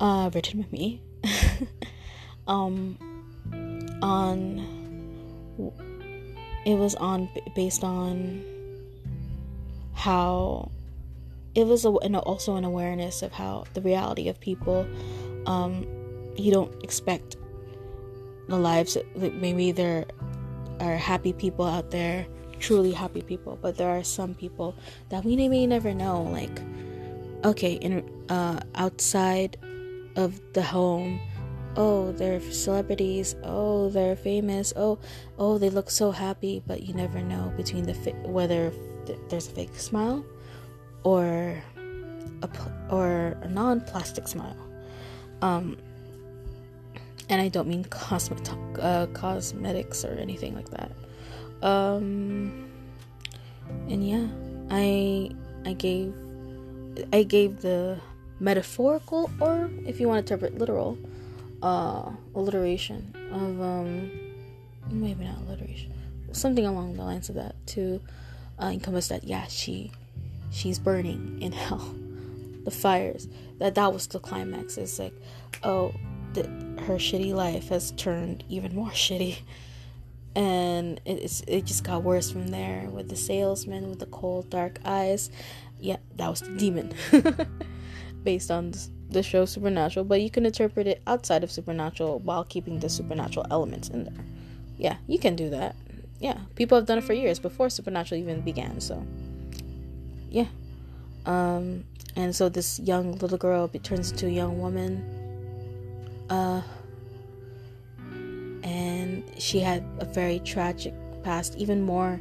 uh, 0.00 0.30
written 0.34 0.62
by 0.62 0.68
me 0.72 1.00
um, 2.48 2.98
on 4.02 4.66
it 6.64 6.74
was 6.74 6.94
on 6.94 7.28
based 7.54 7.84
on 7.84 8.42
how 9.94 10.70
it 11.54 11.66
was 11.66 11.84
a, 11.84 11.90
also 11.90 12.56
an 12.56 12.64
awareness 12.64 13.20
of 13.20 13.32
how 13.32 13.64
the 13.74 13.82
reality 13.82 14.28
of 14.28 14.40
people 14.40 14.86
um, 15.46 15.86
you 16.34 16.50
don't 16.50 16.82
expect 16.82 17.36
the 18.48 18.56
lives 18.56 18.96
like 19.14 19.34
maybe 19.34 19.72
there 19.72 20.06
are 20.80 20.96
happy 20.96 21.34
people 21.34 21.66
out 21.66 21.90
there 21.90 22.26
truly 22.58 22.92
happy 22.92 23.20
people 23.20 23.58
but 23.60 23.76
there 23.76 23.90
are 23.90 24.02
some 24.02 24.34
people 24.34 24.74
that 25.10 25.22
we 25.22 25.36
may 25.36 25.66
never 25.66 25.92
know 25.92 26.22
like 26.22 26.62
okay 27.44 27.74
in 27.74 28.04
uh 28.28 28.60
outside 28.74 29.58
of 30.16 30.40
the 30.52 30.62
home. 30.62 31.20
Oh 31.76 32.12
they're 32.12 32.40
celebrities. 32.40 33.34
Oh 33.42 33.88
they're 33.88 34.16
famous. 34.16 34.72
Oh 34.76 34.98
oh 35.38 35.58
they 35.58 35.70
look 35.70 35.90
so 35.90 36.10
happy. 36.10 36.62
But 36.66 36.82
you 36.82 36.94
never 36.94 37.20
know 37.20 37.52
between 37.56 37.84
the 37.84 37.94
fi- 37.94 38.18
whether 38.24 38.72
th- 39.06 39.18
there's 39.28 39.48
a 39.48 39.50
fake 39.50 39.76
smile 39.76 40.24
or 41.02 41.56
a 42.42 42.48
pl- 42.48 42.72
or 42.90 43.36
a 43.42 43.48
non-plastic 43.48 44.28
smile. 44.28 44.56
Um 45.40 45.78
and 47.28 47.40
I 47.40 47.48
don't 47.48 47.68
mean 47.68 47.84
cosmet 47.84 48.50
uh, 48.78 49.06
cosmetics 49.14 50.04
or 50.04 50.12
anything 50.14 50.54
like 50.54 50.68
that. 50.70 50.92
Um 51.62 52.68
and 53.88 54.06
yeah 54.06 54.26
I 54.70 55.30
I 55.64 55.72
gave 55.72 56.12
I 57.12 57.22
gave 57.22 57.62
the 57.62 58.00
metaphorical 58.40 59.30
or 59.40 59.70
if 59.86 60.00
you 60.00 60.08
want 60.08 60.26
to 60.26 60.34
interpret 60.34 60.58
literal 60.58 60.98
uh, 61.62 62.10
alliteration 62.34 63.14
of 63.30 63.60
um, 63.60 64.10
maybe 64.90 65.24
not 65.24 65.38
alliteration, 65.46 65.92
something 66.32 66.66
along 66.66 66.96
the 66.96 67.02
lines 67.02 67.28
of 67.28 67.36
that 67.36 67.54
to 67.68 68.00
uh, 68.60 68.66
encompass 68.66 69.08
that. 69.08 69.24
Yeah, 69.24 69.46
she 69.46 69.92
she's 70.50 70.78
burning 70.78 71.40
in 71.40 71.52
hell. 71.66 71.94
The 72.64 72.70
fires 72.70 73.28
that 73.58 73.74
that 73.74 73.92
was 73.92 74.06
the 74.06 74.18
climax. 74.18 74.76
It's 74.76 74.98
like, 74.98 75.14
oh, 75.62 75.94
the, 76.34 76.42
her 76.86 76.96
shitty 76.96 77.34
life 77.34 77.68
has 77.68 77.92
turned 77.92 78.44
even 78.48 78.74
more 78.74 78.88
shitty, 78.90 79.38
and 80.34 81.00
it's 81.04 81.42
it 81.46 81.64
just 81.64 81.84
got 81.84 82.02
worse 82.02 82.30
from 82.30 82.48
there 82.48 82.88
with 82.90 83.08
the 83.08 83.16
salesman 83.16 83.88
with 83.88 83.98
the 84.00 84.06
cold 84.06 84.50
dark 84.50 84.78
eyes. 84.84 85.30
Yeah, 85.82 85.96
that 86.14 86.30
was 86.30 86.40
the 86.40 86.56
demon, 86.56 86.94
based 88.22 88.52
on 88.52 88.72
the 89.10 89.22
show 89.22 89.44
Supernatural, 89.44 90.04
but 90.04 90.20
you 90.20 90.30
can 90.30 90.46
interpret 90.46 90.86
it 90.86 91.02
outside 91.08 91.42
of 91.42 91.50
Supernatural 91.50 92.20
while 92.20 92.44
keeping 92.44 92.78
the 92.78 92.88
supernatural 92.88 93.46
elements 93.50 93.88
in 93.88 94.04
there. 94.04 94.24
Yeah, 94.78 94.96
you 95.08 95.18
can 95.18 95.34
do 95.34 95.50
that. 95.50 95.74
Yeah, 96.20 96.38
people 96.54 96.78
have 96.78 96.86
done 96.86 96.98
it 96.98 97.04
for 97.04 97.14
years 97.14 97.40
before 97.40 97.68
Supernatural 97.68 98.20
even 98.20 98.42
began. 98.42 98.80
So, 98.80 99.04
yeah. 100.30 100.46
Um, 101.26 101.84
and 102.14 102.34
so 102.34 102.48
this 102.48 102.78
young 102.78 103.16
little 103.18 103.38
girl 103.38 103.66
turns 103.68 104.12
into 104.12 104.28
a 104.28 104.30
young 104.30 104.60
woman. 104.60 105.04
Uh, 106.30 106.62
and 108.62 109.24
she 109.36 109.58
had 109.58 109.84
a 109.98 110.04
very 110.04 110.38
tragic 110.38 110.94
past, 111.24 111.56
even 111.56 111.82
more 111.82 112.20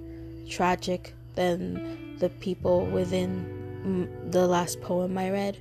tragic 0.49 1.13
than 1.35 2.00
the 2.21 2.29
people 2.29 2.85
within 2.85 4.29
the 4.29 4.47
last 4.47 4.79
poem 4.79 5.17
I 5.17 5.31
read 5.31 5.57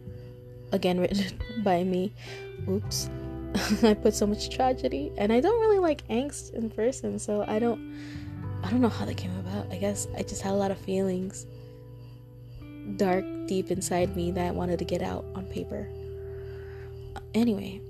again 0.72 1.00
written 1.00 1.40
by 1.64 1.82
me. 1.82 2.12
Oops. 2.68 3.10
I 3.82 3.94
put 3.94 4.14
so 4.14 4.26
much 4.26 4.50
tragedy 4.54 5.10
and 5.16 5.32
I 5.32 5.40
don't 5.40 5.60
really 5.60 5.80
like 5.80 6.06
angst 6.08 6.54
in 6.54 6.70
person, 6.70 7.18
so 7.18 7.44
I 7.48 7.58
don't 7.58 7.98
I 8.62 8.70
don't 8.70 8.82
know 8.82 8.90
how 8.90 9.06
that 9.06 9.16
came 9.16 9.36
about. 9.38 9.72
I 9.72 9.76
guess 9.76 10.06
I 10.16 10.22
just 10.22 10.42
had 10.42 10.52
a 10.52 10.54
lot 10.54 10.70
of 10.70 10.78
feelings 10.78 11.46
dark 12.96 13.24
deep 13.46 13.70
inside 13.70 14.14
me 14.16 14.30
that 14.32 14.46
I 14.46 14.50
wanted 14.50 14.78
to 14.80 14.84
get 14.84 15.02
out 15.02 15.24
on 15.34 15.46
paper. 15.46 15.88
Anyway, 17.34 17.80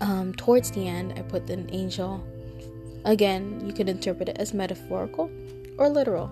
um 0.00 0.32
towards 0.34 0.70
the 0.70 0.88
end 0.88 1.12
I 1.16 1.22
put 1.22 1.48
an 1.50 1.68
angel. 1.72 2.26
Again, 3.04 3.62
you 3.64 3.72
could 3.72 3.88
interpret 3.88 4.28
it 4.28 4.36
as 4.38 4.52
metaphorical 4.52 5.30
or 5.78 5.88
literal. 5.88 6.30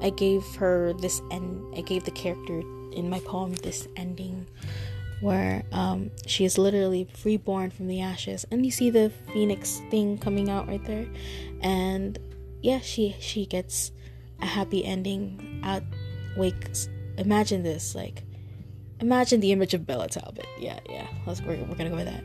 I 0.00 0.10
gave 0.10 0.44
her 0.56 0.92
this 0.94 1.20
end 1.30 1.74
I 1.76 1.80
gave 1.80 2.04
the 2.04 2.10
character 2.10 2.60
in 2.92 3.08
my 3.10 3.20
poem 3.20 3.54
this 3.54 3.88
ending 3.96 4.46
where 5.20 5.64
um, 5.72 6.10
she 6.26 6.44
is 6.44 6.58
literally 6.58 7.08
reborn 7.24 7.70
from 7.70 7.88
the 7.88 8.00
ashes. 8.00 8.46
And 8.50 8.64
you 8.64 8.70
see 8.70 8.90
the 8.90 9.10
phoenix 9.32 9.80
thing 9.90 10.16
coming 10.16 10.48
out 10.48 10.68
right 10.68 10.84
there? 10.84 11.06
And 11.60 12.18
yeah 12.60 12.80
she 12.80 13.14
she 13.20 13.46
gets 13.46 13.92
a 14.40 14.46
happy 14.46 14.84
ending 14.84 15.60
out 15.64 15.82
wakes 16.36 16.88
imagine 17.16 17.62
this 17.62 17.94
like 17.94 18.24
imagine 19.00 19.40
the 19.40 19.52
image 19.52 19.74
of 19.74 19.86
Bela 19.86 20.08
Talbot. 20.08 20.46
Yeah 20.58 20.80
yeah 20.88 21.06
let's 21.26 21.40
we're, 21.42 21.56
we're 21.64 21.74
gonna 21.74 21.90
go 21.90 21.96
with 21.96 22.06
that. 22.06 22.24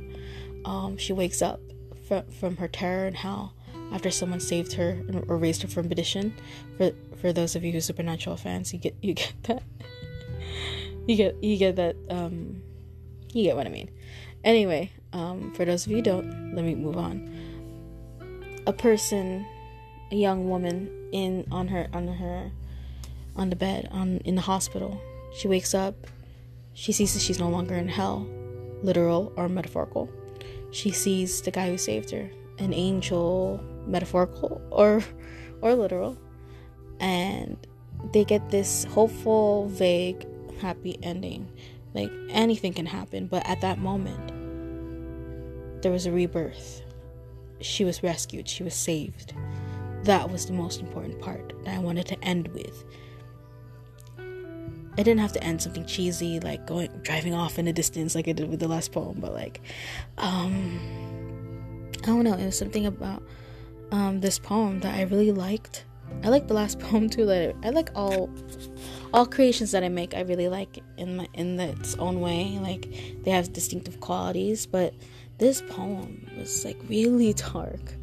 Um 0.66 0.98
she 0.98 1.14
wakes 1.14 1.42
up 1.42 1.60
from 2.08 2.24
from 2.32 2.58
her 2.58 2.68
terror 2.68 3.06
and 3.06 3.16
hell 3.16 3.54
after 3.92 4.10
someone 4.10 4.40
saved 4.40 4.74
her 4.74 5.02
or 5.28 5.38
raised 5.38 5.62
her 5.62 5.68
from 5.68 5.90
perdition 5.90 6.34
for 6.78 6.92
for 7.18 7.34
those 7.34 7.56
of 7.56 7.64
you 7.64 7.72
who 7.72 7.82
supernatural 7.82 8.38
fans 8.38 8.74
you 8.74 8.80
get 8.80 8.96
you 9.02 9.14
get 9.14 9.34
that 9.44 9.64
you 11.08 11.16
get 11.16 11.44
you 11.44 11.58
get 11.58 11.76
that 11.76 11.96
um 12.10 12.62
you 13.34 13.44
get 13.44 13.56
what 13.56 13.66
I 13.66 13.70
mean. 13.70 13.90
Anyway, 14.44 14.92
um 15.12 15.54
for 15.54 15.66
those 15.66 15.86
of 15.86 15.92
you 15.92 16.02
don't, 16.02 16.56
let 16.56 16.64
me 16.64 16.76
move 16.76 16.98
on. 16.98 17.30
A 18.68 18.74
person, 18.74 19.46
a 20.12 20.16
young 20.16 20.50
woman 20.50 20.90
in 21.12 21.46
on 21.52 21.68
her 21.68 21.88
on 21.94 22.08
her 22.08 22.52
on 23.36 23.50
the 23.50 23.56
bed 23.56 23.90
on 23.92 24.18
in 24.20 24.36
the 24.36 24.42
hospital. 24.42 25.02
She 25.36 25.48
wakes 25.48 25.74
up. 25.74 25.96
She 26.74 26.92
sees 26.92 27.14
that 27.14 27.22
she's 27.22 27.40
no 27.40 27.50
longer 27.50 27.76
in 27.76 27.88
hell, 27.88 28.28
literal 28.82 29.32
or 29.36 29.50
metaphorical. 29.50 30.10
She 30.72 30.92
sees 30.92 31.42
the 31.42 31.52
guy 31.52 31.70
who 31.70 31.78
saved 31.78 32.10
her, 32.12 32.30
an 32.60 32.74
angel, 32.74 33.64
metaphorical 33.88 34.62
or 34.72 35.04
or 35.62 35.76
literal. 35.76 36.18
And 37.00 37.58
they 38.12 38.24
get 38.24 38.50
this 38.50 38.86
hopeful, 38.86 39.68
vague 39.70 40.26
happy 40.60 40.98
ending. 41.04 41.52
Like 41.94 42.12
anything 42.30 42.74
can 42.74 42.86
happen, 42.86 43.28
but 43.28 43.48
at 43.48 43.62
that 43.62 43.78
moment, 43.78 44.32
there 45.82 45.92
was 45.92 46.06
a 46.06 46.12
rebirth. 46.12 46.82
She 47.62 47.86
was 47.86 48.02
rescued, 48.02 48.48
she 48.48 48.64
was 48.64 48.74
saved. 48.74 49.34
That 50.04 50.30
was 50.30 50.48
the 50.48 50.54
most 50.54 50.82
important 50.82 51.22
part 51.22 51.54
that 51.64 51.76
I 51.76 51.80
wanted 51.80 52.08
to 52.08 52.24
end 52.24 52.48
with. 52.50 52.84
I 54.18 55.02
didn't 55.02 55.20
have 55.20 55.34
to 55.34 55.44
end 55.44 55.62
something 55.62 55.86
cheesy 55.86 56.40
like 56.40 56.68
going 56.68 56.90
driving 57.02 57.34
off 57.34 57.58
in 57.58 57.66
the 57.66 57.74
distance 57.74 58.16
like 58.16 58.28
I 58.28 58.32
did 58.32 58.50
with 58.50 58.60
the 58.60 58.68
last 58.68 58.92
poem, 58.92 59.18
but 59.20 59.34
like 59.34 59.62
um 60.18 60.80
I 62.04 62.08
don't 62.08 62.24
know, 62.24 62.34
it 62.34 62.46
was 62.46 62.58
something 62.58 62.86
about 62.86 63.24
um 63.92 64.20
this 64.20 64.38
poem 64.40 64.82
that 64.82 64.96
I 64.96 65.04
really 65.04 65.32
liked. 65.32 65.86
I 66.24 66.30
like 66.30 66.48
the 66.48 66.54
last 66.54 66.80
poem 66.88 67.10
too. 67.10 67.26
That 67.26 67.56
I 67.64 67.70
like 67.70 67.90
all 67.96 68.30
all 69.14 69.26
creations 69.26 69.72
that 69.72 69.84
I 69.84 69.90
make 69.90 70.14
I 70.14 70.22
really 70.22 70.50
like 70.50 70.84
in 70.98 71.16
my 71.16 71.28
in 71.34 71.60
its 71.60 71.96
own 71.96 72.20
way. 72.20 72.60
Like 72.62 73.24
they 73.24 73.32
have 73.32 73.54
distinctive 73.54 74.02
qualities, 74.02 74.66
but 74.66 74.94
this 75.38 75.62
poem 75.62 76.28
was 76.38 76.66
like 76.66 76.78
really 76.90 77.34
dark. 77.34 77.94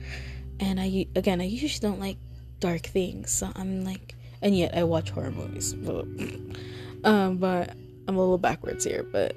And 0.61 0.81
I 0.81 1.07
again 1.15 1.41
I 1.41 1.45
usually 1.45 1.81
don't 1.81 2.01
like 2.01 2.17
dark 2.59 2.83
things, 2.83 3.31
so 3.31 3.51
I'm 3.55 3.85
like 3.85 4.15
and 4.41 4.57
yet 4.57 4.75
I 4.75 4.85
watch 4.85 5.11
horror 5.11 5.31
movies. 5.31 5.75
um, 7.05 7.37
but 7.37 7.75
I'm 8.09 8.17
a 8.17 8.21
little 8.21 8.39
backwards 8.39 8.85
here, 8.85 9.03
but 9.03 9.37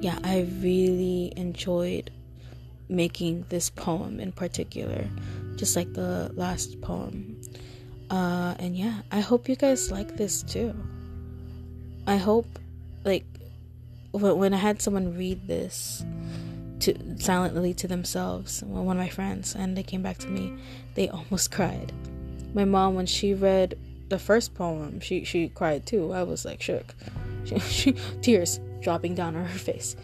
yeah, 0.00 0.18
I 0.22 0.46
really 0.60 1.32
enjoyed 1.36 2.10
making 2.88 3.44
this 3.48 3.70
poem 3.70 4.20
in 4.20 4.32
particular, 4.32 5.08
just 5.56 5.76
like 5.76 5.92
the 5.94 6.30
last 6.34 6.80
poem. 6.80 7.40
Uh, 8.10 8.54
and 8.58 8.76
yeah, 8.76 9.00
I 9.10 9.20
hope 9.20 9.48
you 9.48 9.56
guys 9.56 9.90
like 9.90 10.16
this 10.16 10.42
too. 10.42 10.74
I 12.06 12.16
hope, 12.16 12.46
like, 13.04 13.24
when 14.12 14.54
I 14.54 14.58
had 14.58 14.80
someone 14.80 15.16
read 15.16 15.46
this 15.46 16.04
to 16.80 16.94
silently 17.18 17.74
to 17.74 17.88
themselves, 17.88 18.62
one 18.62 18.96
of 18.96 19.02
my 19.02 19.08
friends, 19.08 19.54
and 19.54 19.76
they 19.76 19.82
came 19.82 20.02
back 20.02 20.18
to 20.18 20.28
me, 20.28 20.54
they 20.94 21.08
almost 21.08 21.50
cried. 21.52 21.92
My 22.54 22.64
mom, 22.64 22.94
when 22.94 23.06
she 23.06 23.34
read 23.34 23.76
the 24.08 24.18
first 24.18 24.54
poem, 24.54 25.00
she 25.00 25.24
she 25.24 25.48
cried 25.48 25.84
too. 25.84 26.12
I 26.12 26.22
was 26.22 26.44
like 26.44 26.62
shook, 26.62 26.94
she, 27.44 27.58
she 27.58 27.92
tears 28.22 28.60
dropping 28.80 29.14
down 29.14 29.34
on 29.34 29.44
her 29.44 29.58
face, 29.58 29.96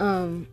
um, 0.00 0.48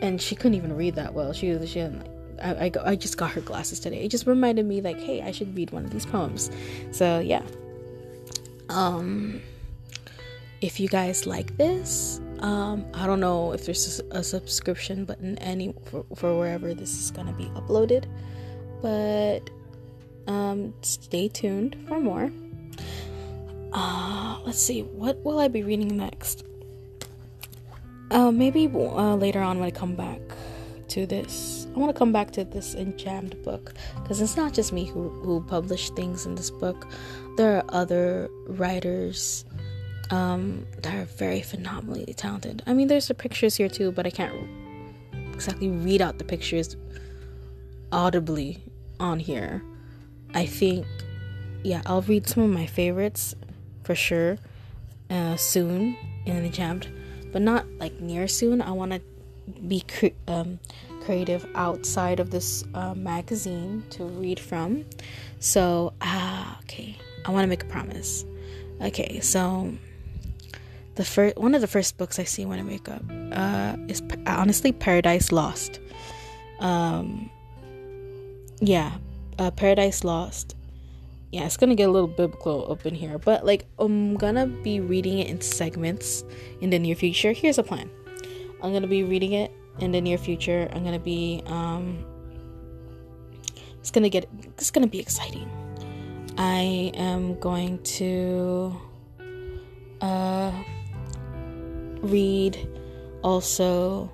and 0.00 0.20
she 0.20 0.34
couldn't 0.34 0.54
even 0.54 0.76
read 0.76 0.94
that 0.96 1.14
well. 1.14 1.32
She 1.32 1.50
was 1.50 1.68
she 1.70 1.82
like 1.82 2.06
I, 2.42 2.66
I, 2.66 2.90
I 2.92 2.96
just 2.96 3.16
got 3.16 3.30
her 3.32 3.40
glasses 3.40 3.80
today. 3.80 4.04
It 4.04 4.08
just 4.10 4.26
reminded 4.26 4.66
me 4.66 4.80
like, 4.80 4.98
hey, 5.00 5.22
I 5.22 5.32
should 5.32 5.56
read 5.56 5.70
one 5.70 5.84
of 5.84 5.90
these 5.90 6.06
poems. 6.06 6.50
So 6.92 7.20
yeah. 7.20 7.42
Um, 8.68 9.40
if 10.60 10.78
you 10.78 10.88
guys 10.88 11.26
like 11.26 11.56
this, 11.56 12.20
um, 12.40 12.86
I 12.94 13.06
don't 13.06 13.20
know 13.20 13.52
if 13.52 13.64
there's 13.64 14.00
a, 14.00 14.18
a 14.18 14.22
subscription 14.22 15.04
button 15.04 15.38
any 15.38 15.74
for, 15.86 16.04
for 16.14 16.38
wherever 16.38 16.74
this 16.74 17.00
is 17.00 17.10
gonna 17.10 17.32
be 17.32 17.46
uploaded, 17.46 18.04
but 18.82 19.50
um, 20.30 20.74
stay 20.82 21.28
tuned 21.28 21.76
for 21.88 22.00
more. 22.00 22.30
Uh, 23.72 24.38
let's 24.44 24.60
see, 24.60 24.82
what 24.82 25.22
will 25.24 25.38
I 25.38 25.48
be 25.48 25.62
reading 25.62 25.96
next? 25.96 26.44
Uh, 28.10 28.30
maybe 28.30 28.66
uh, 28.66 29.14
later 29.14 29.40
on 29.40 29.58
when 29.58 29.66
I 29.66 29.70
come 29.70 29.94
back 29.94 30.20
to 30.88 31.06
this. 31.06 31.66
I 31.74 31.78
want 31.78 31.94
to 31.94 31.98
come 31.98 32.12
back 32.12 32.30
to 32.32 32.44
this 32.44 32.74
Enjammed 32.74 33.42
book 33.42 33.74
because 34.02 34.20
it's 34.20 34.36
not 34.36 34.54
just 34.54 34.72
me 34.72 34.86
who 34.86 35.10
who 35.10 35.42
published 35.42 35.94
things 35.94 36.26
in 36.26 36.34
this 36.34 36.50
book. 36.50 36.88
There 37.36 37.56
are 37.58 37.64
other 37.68 38.28
writers 38.46 39.44
um, 40.10 40.66
that 40.82 40.94
are 40.94 41.04
very 41.04 41.42
phenomenally 41.42 42.14
talented. 42.16 42.62
I 42.66 42.72
mean, 42.72 42.88
there's 42.88 43.08
the 43.08 43.14
pictures 43.14 43.56
here 43.56 43.68
too, 43.68 43.92
but 43.92 44.06
I 44.06 44.10
can't 44.10 44.34
exactly 45.32 45.68
read 45.68 46.00
out 46.00 46.18
the 46.18 46.24
pictures 46.24 46.76
audibly 47.92 48.62
on 48.98 49.18
here. 49.18 49.62
I 50.34 50.46
think, 50.46 50.86
yeah, 51.62 51.82
I'll 51.86 52.02
read 52.02 52.26
some 52.26 52.42
of 52.42 52.50
my 52.50 52.66
favorites 52.66 53.34
for 53.82 53.94
sure 53.94 54.38
uh, 55.10 55.36
soon 55.36 55.96
Enjammed, 56.26 56.86
but 57.32 57.42
not 57.42 57.66
like 57.78 58.00
near 58.00 58.28
soon. 58.28 58.62
I 58.62 58.72
want 58.72 58.92
to 58.92 59.00
be 59.66 59.80
cre- 59.80 60.16
um, 60.26 60.58
creative 61.02 61.46
outside 61.54 62.20
of 62.20 62.30
this 62.30 62.64
uh, 62.74 62.94
magazine 62.94 63.84
to 63.90 64.04
read 64.04 64.38
from. 64.38 64.84
So, 65.40 65.92
ah, 66.00 66.58
okay, 66.64 66.96
I 67.24 67.30
want 67.30 67.44
to 67.44 67.48
make 67.48 67.62
a 67.62 67.66
promise. 67.66 68.24
Okay, 68.80 69.20
so 69.20 69.72
the 70.94 71.04
first 71.04 71.36
one 71.36 71.54
of 71.54 71.60
the 71.60 71.66
first 71.66 71.96
books 71.96 72.18
I 72.18 72.24
see 72.24 72.44
when 72.44 72.58
I 72.58 72.62
wake 72.62 72.88
up 72.88 73.02
uh, 73.32 73.76
is 73.88 74.02
honestly 74.26 74.72
Paradise 74.72 75.32
Lost. 75.32 75.80
Um, 76.60 77.30
yeah, 78.60 78.92
uh, 79.38 79.50
Paradise 79.50 80.04
Lost. 80.04 80.54
Yeah, 81.30 81.44
it's 81.44 81.58
gonna 81.58 81.74
get 81.74 81.88
a 81.88 81.92
little 81.92 82.08
biblical 82.08 82.72
up 82.72 82.86
in 82.86 82.94
here, 82.94 83.18
but 83.18 83.44
like 83.44 83.66
I'm 83.78 84.16
gonna 84.16 84.46
be 84.46 84.80
reading 84.80 85.18
it 85.18 85.28
in 85.28 85.40
segments 85.42 86.24
in 86.60 86.70
the 86.70 86.78
near 86.78 86.94
future. 86.94 87.32
Here's 87.32 87.58
a 87.58 87.62
plan. 87.62 87.90
I'm 88.62 88.72
gonna 88.72 88.86
be 88.86 89.04
reading 89.04 89.32
it 89.32 89.52
in 89.78 89.92
the 89.92 90.00
near 90.00 90.16
future. 90.16 90.68
I'm 90.72 90.84
gonna 90.84 90.98
be 90.98 91.42
um, 91.46 92.04
it's 93.78 93.90
gonna 93.90 94.08
get 94.08 94.28
it's 94.56 94.70
gonna 94.70 94.86
be 94.86 95.00
exciting. 95.00 95.50
I 96.38 96.92
am 96.94 97.38
going 97.40 97.82
to 97.98 98.74
uh 100.00 100.52
read 102.00 102.56
also 103.22 104.10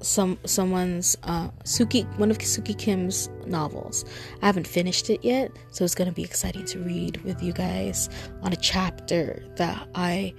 some 0.00 0.38
someone's 0.44 1.16
uh, 1.24 1.48
Suki 1.64 2.06
one 2.18 2.30
of 2.30 2.38
Suki 2.38 2.76
Kim's 2.76 3.28
novels. 3.46 4.04
I 4.42 4.46
haven't 4.46 4.66
finished 4.66 5.10
it 5.10 5.24
yet, 5.24 5.52
so 5.70 5.84
it's 5.84 5.94
gonna 5.94 6.12
be 6.12 6.24
exciting 6.24 6.64
to 6.66 6.78
read 6.80 7.18
with 7.24 7.42
you 7.42 7.52
guys 7.52 8.08
on 8.42 8.52
a 8.52 8.56
chapter 8.56 9.42
that 9.56 9.88
I 9.94 10.34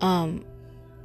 um 0.00 0.44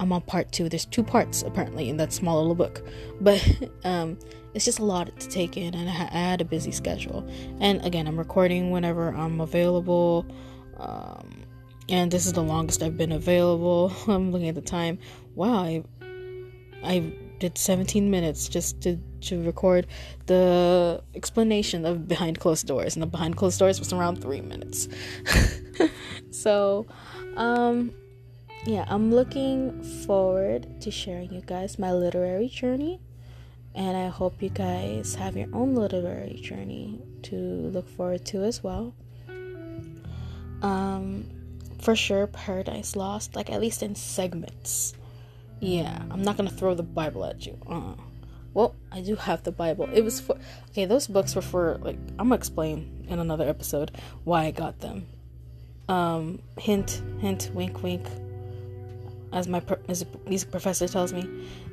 I'm 0.00 0.12
on 0.12 0.22
part 0.22 0.52
two. 0.52 0.68
There's 0.68 0.86
two 0.86 1.02
parts 1.02 1.42
apparently 1.42 1.88
in 1.88 1.96
that 1.98 2.12
small 2.12 2.38
little 2.38 2.54
book, 2.54 2.82
but 3.20 3.44
um 3.84 4.18
it's 4.54 4.64
just 4.64 4.78
a 4.78 4.84
lot 4.84 5.18
to 5.20 5.28
take 5.28 5.56
in, 5.56 5.74
and 5.74 5.88
I 5.88 5.92
had 5.92 6.40
a 6.40 6.44
busy 6.44 6.72
schedule. 6.72 7.28
And 7.60 7.84
again, 7.84 8.06
I'm 8.06 8.18
recording 8.18 8.70
whenever 8.70 9.14
I'm 9.14 9.40
available. 9.40 10.26
Um, 10.78 11.44
and 11.88 12.10
this 12.10 12.26
is 12.26 12.32
the 12.32 12.42
longest 12.42 12.82
I've 12.82 12.96
been 12.96 13.12
available. 13.12 13.92
I'm 14.08 14.32
looking 14.32 14.48
at 14.48 14.54
the 14.54 14.60
time. 14.60 14.98
Wow, 15.34 15.58
I 15.62 15.84
I 16.82 17.12
did 17.38 17.56
17 17.56 18.10
minutes 18.10 18.48
just 18.48 18.80
to 18.82 18.98
to 19.20 19.42
record 19.44 19.86
the 20.26 21.02
explanation 21.14 21.84
of 21.84 22.06
behind 22.08 22.38
closed 22.38 22.66
doors, 22.66 22.94
and 22.96 23.02
the 23.02 23.06
behind 23.06 23.36
closed 23.36 23.58
doors 23.58 23.78
was 23.78 23.92
around 23.92 24.20
three 24.20 24.40
minutes. 24.40 24.88
so, 26.30 26.86
um, 27.36 27.92
yeah, 28.64 28.84
I'm 28.88 29.12
looking 29.12 29.82
forward 30.06 30.80
to 30.82 30.90
sharing 30.90 31.32
you 31.32 31.40
guys 31.40 31.78
my 31.78 31.92
literary 31.92 32.48
journey, 32.48 33.00
and 33.74 33.96
I 33.96 34.08
hope 34.08 34.42
you 34.42 34.50
guys 34.50 35.14
have 35.14 35.36
your 35.36 35.48
own 35.52 35.74
literary 35.74 36.40
journey 36.42 37.00
to 37.24 37.36
look 37.36 37.88
forward 37.88 38.24
to 38.26 38.44
as 38.44 38.62
well. 38.62 38.94
Um, 40.62 41.30
for 41.80 41.94
sure 41.94 42.26
Paradise 42.26 42.96
Lost, 42.96 43.36
like 43.36 43.50
at 43.50 43.60
least 43.60 43.82
in 43.82 43.94
segments. 43.94 44.94
Yeah, 45.60 46.02
I'm 46.10 46.22
not 46.22 46.36
gonna 46.36 46.50
throw 46.50 46.74
the 46.74 46.82
Bible 46.82 47.24
at 47.24 47.46
you. 47.46 47.58
Uh. 47.66 47.94
Well, 48.54 48.74
I 48.90 49.02
do 49.02 49.14
have 49.14 49.42
the 49.42 49.52
Bible. 49.52 49.88
It 49.92 50.02
was 50.02 50.20
for 50.20 50.36
okay. 50.70 50.84
Those 50.84 51.06
books 51.06 51.34
were 51.34 51.42
for 51.42 51.78
like 51.82 51.96
I'm 52.18 52.28
gonna 52.28 52.36
explain 52.36 53.06
in 53.08 53.18
another 53.18 53.48
episode 53.48 53.92
why 54.24 54.44
I 54.46 54.50
got 54.50 54.80
them. 54.80 55.06
Um, 55.88 56.40
hint, 56.58 57.02
hint, 57.20 57.50
wink, 57.54 57.82
wink. 57.82 58.06
As 59.32 59.46
my 59.46 59.62
as 59.88 60.04
music 60.26 60.50
professor 60.50 60.88
tells 60.88 61.12
me, 61.12 61.28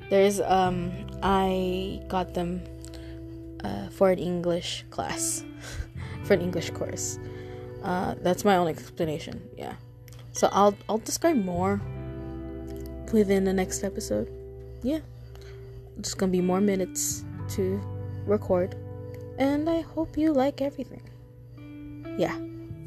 there's 0.10 0.40
um 0.42 0.92
I 1.24 2.02
got 2.08 2.34
them 2.34 2.64
uh, 3.64 3.88
for 3.90 4.12
an 4.12 4.20
English 4.20 4.86
class, 4.90 5.44
for 6.24 6.34
an 6.34 6.42
English 6.42 6.72
course. 6.72 7.18
Uh, 7.84 8.16
that's 8.22 8.44
my 8.44 8.58
only 8.58 8.74
explanation. 8.74 9.42
Yeah. 9.58 9.76
So 10.34 10.50
I'll 10.52 10.76
I'll 10.90 10.98
describe 10.98 11.38
more 11.38 11.82
within 13.16 13.46
the 13.46 13.54
next 13.54 13.84
episode. 13.84 14.30
Yeah. 14.84 15.00
Just 16.02 16.18
gonna 16.18 16.32
be 16.32 16.42
more 16.42 16.62
minutes 16.62 17.24
to 17.56 17.82
record. 18.26 18.76
And 19.40 19.70
I 19.70 19.82
hope 19.82 20.18
you 20.18 20.34
like 20.34 20.62
everything. 20.62 21.02
Yeah. 22.20 22.36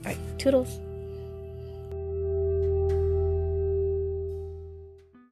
Alright, 0.05 0.19
toodles. 0.39 0.81